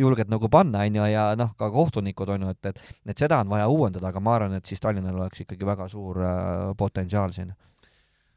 [0.00, 2.80] julged nagu panna, on ju, ja noh, ka kohtunikud on ju, et, et,
[3.12, 6.22] et seda on vaja uuendada, aga ma arvan, et siis Tallinnal oleks ikkagi väga suur
[6.24, 7.52] äh, potentsiaal siin.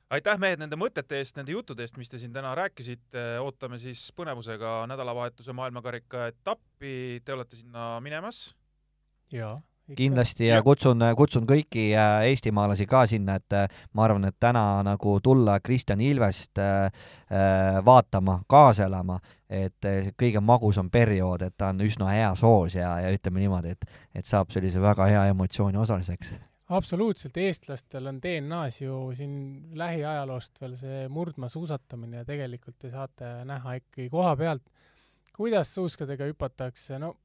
[0.10, 4.08] Aitäh, mehed, nende mõtete eest, nende juttude eest, mis te siin täna rääkisite, ootame siis
[4.18, 8.50] põnevusega nädalavahetuse maailmakarika etappi, te olete sinna minemas?
[9.30, 9.60] jaa
[9.98, 14.82] kindlasti ja, kutsun, kutsun kõiki äh, eestimaalasi ka sinna, et äh, ma arvan, et täna
[14.86, 16.90] nagu tulla Kristjan Ilvest äh,
[17.86, 19.20] vaatama, kaasa elama,
[19.50, 19.86] et
[20.20, 23.86] kõige magusam periood, et ta on üsna heas hoos ja, ja ütleme niimoodi, et,
[24.16, 26.36] et saab sellise väga hea emotsiooni osaliseks.
[26.70, 29.32] Absoluutselt, eestlastel on DNA-s ju siin
[29.78, 34.68] lähiajaloost veel see murdmaasuusatamine ja tegelikult te saate näha ikkagi koha pealt,
[35.34, 37.16] kuidas suuskadega hüpatakse, no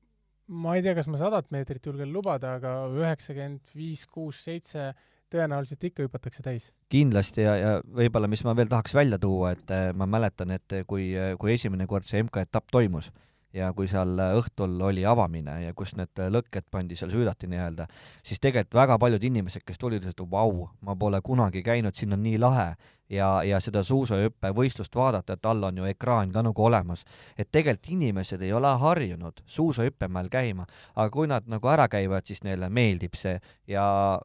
[0.46, 4.92] ma ei tea, kas ma sadat meetrit julgen lubada, aga üheksakümmend viis, kuus, seitse
[5.34, 6.70] tõenäoliselt ikka hüpatakse täis.
[6.92, 10.76] kindlasti ja, ja võib-olla, mis ma veel tahaks välja tuua, et äh, ma mäletan, et
[10.86, 13.10] kui, kui esimene kord see MK-etapp toimus
[13.54, 17.86] ja kui seal õhtul oli avamine ja kus need lõkked pandi seal süüdati nii-öelda,
[18.26, 22.22] siis tegelikult väga paljud inimesed, kes tulid, ütlesid, vau, ma pole kunagi käinud, siin on
[22.24, 22.72] nii lahe
[23.10, 27.04] ja, ja seda suusahüppevõistlust vaadata, et all on ju ekraan ka nagu olemas.
[27.38, 32.42] et tegelikult inimesed ei ole harjunud suusahüppemäel käima, aga kui nad nagu ära käivad, siis
[32.42, 33.38] neile meeldib see
[33.68, 34.20] ja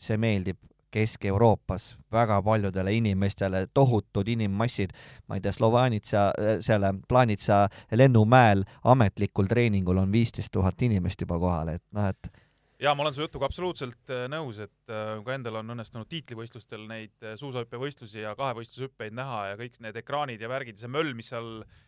[0.00, 0.56] see meeldib
[0.90, 4.92] Kesk-Euroopas väga paljudele inimestele, tohutud inimmassid,
[5.28, 6.30] ma ei tea, Slovanitsa,
[6.60, 12.32] selle Planitsa lennumäel ametlikul treeningul on viisteist tuhat inimest juba kohal, et noh, et
[12.80, 16.86] jaa, ma olen su jutuga absoluutselt äh, nõus, et äh, ka endal on õnnestunud tiitlivõistlustel
[16.88, 21.12] neid äh, suusahüppevõistlusi ja kahevõistlushüppeid näha ja kõik need ekraanid ja värgid ja see möll,
[21.16, 21.80] mis seal äh,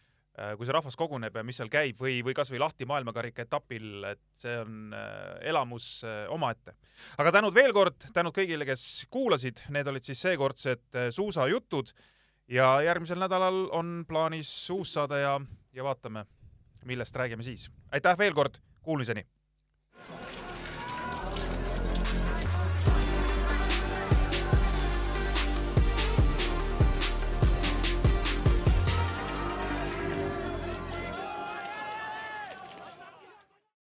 [0.56, 4.22] kui see rahvas koguneb ja mis seal käib või, või kasvõi lahti maailmakarika etapil, et
[4.40, 6.72] see on äh, elamus äh, omaette.
[7.20, 11.92] aga tänud veel kord, tänud kõigile, kes kuulasid, need olid siis seekordsed suusajutud
[12.52, 15.36] ja järgmisel nädalal on plaanis uus saade ja,
[15.72, 16.24] ja vaatame,
[16.88, 17.68] millest räägime siis.
[17.92, 19.26] aitäh veel kord, kuulmiseni!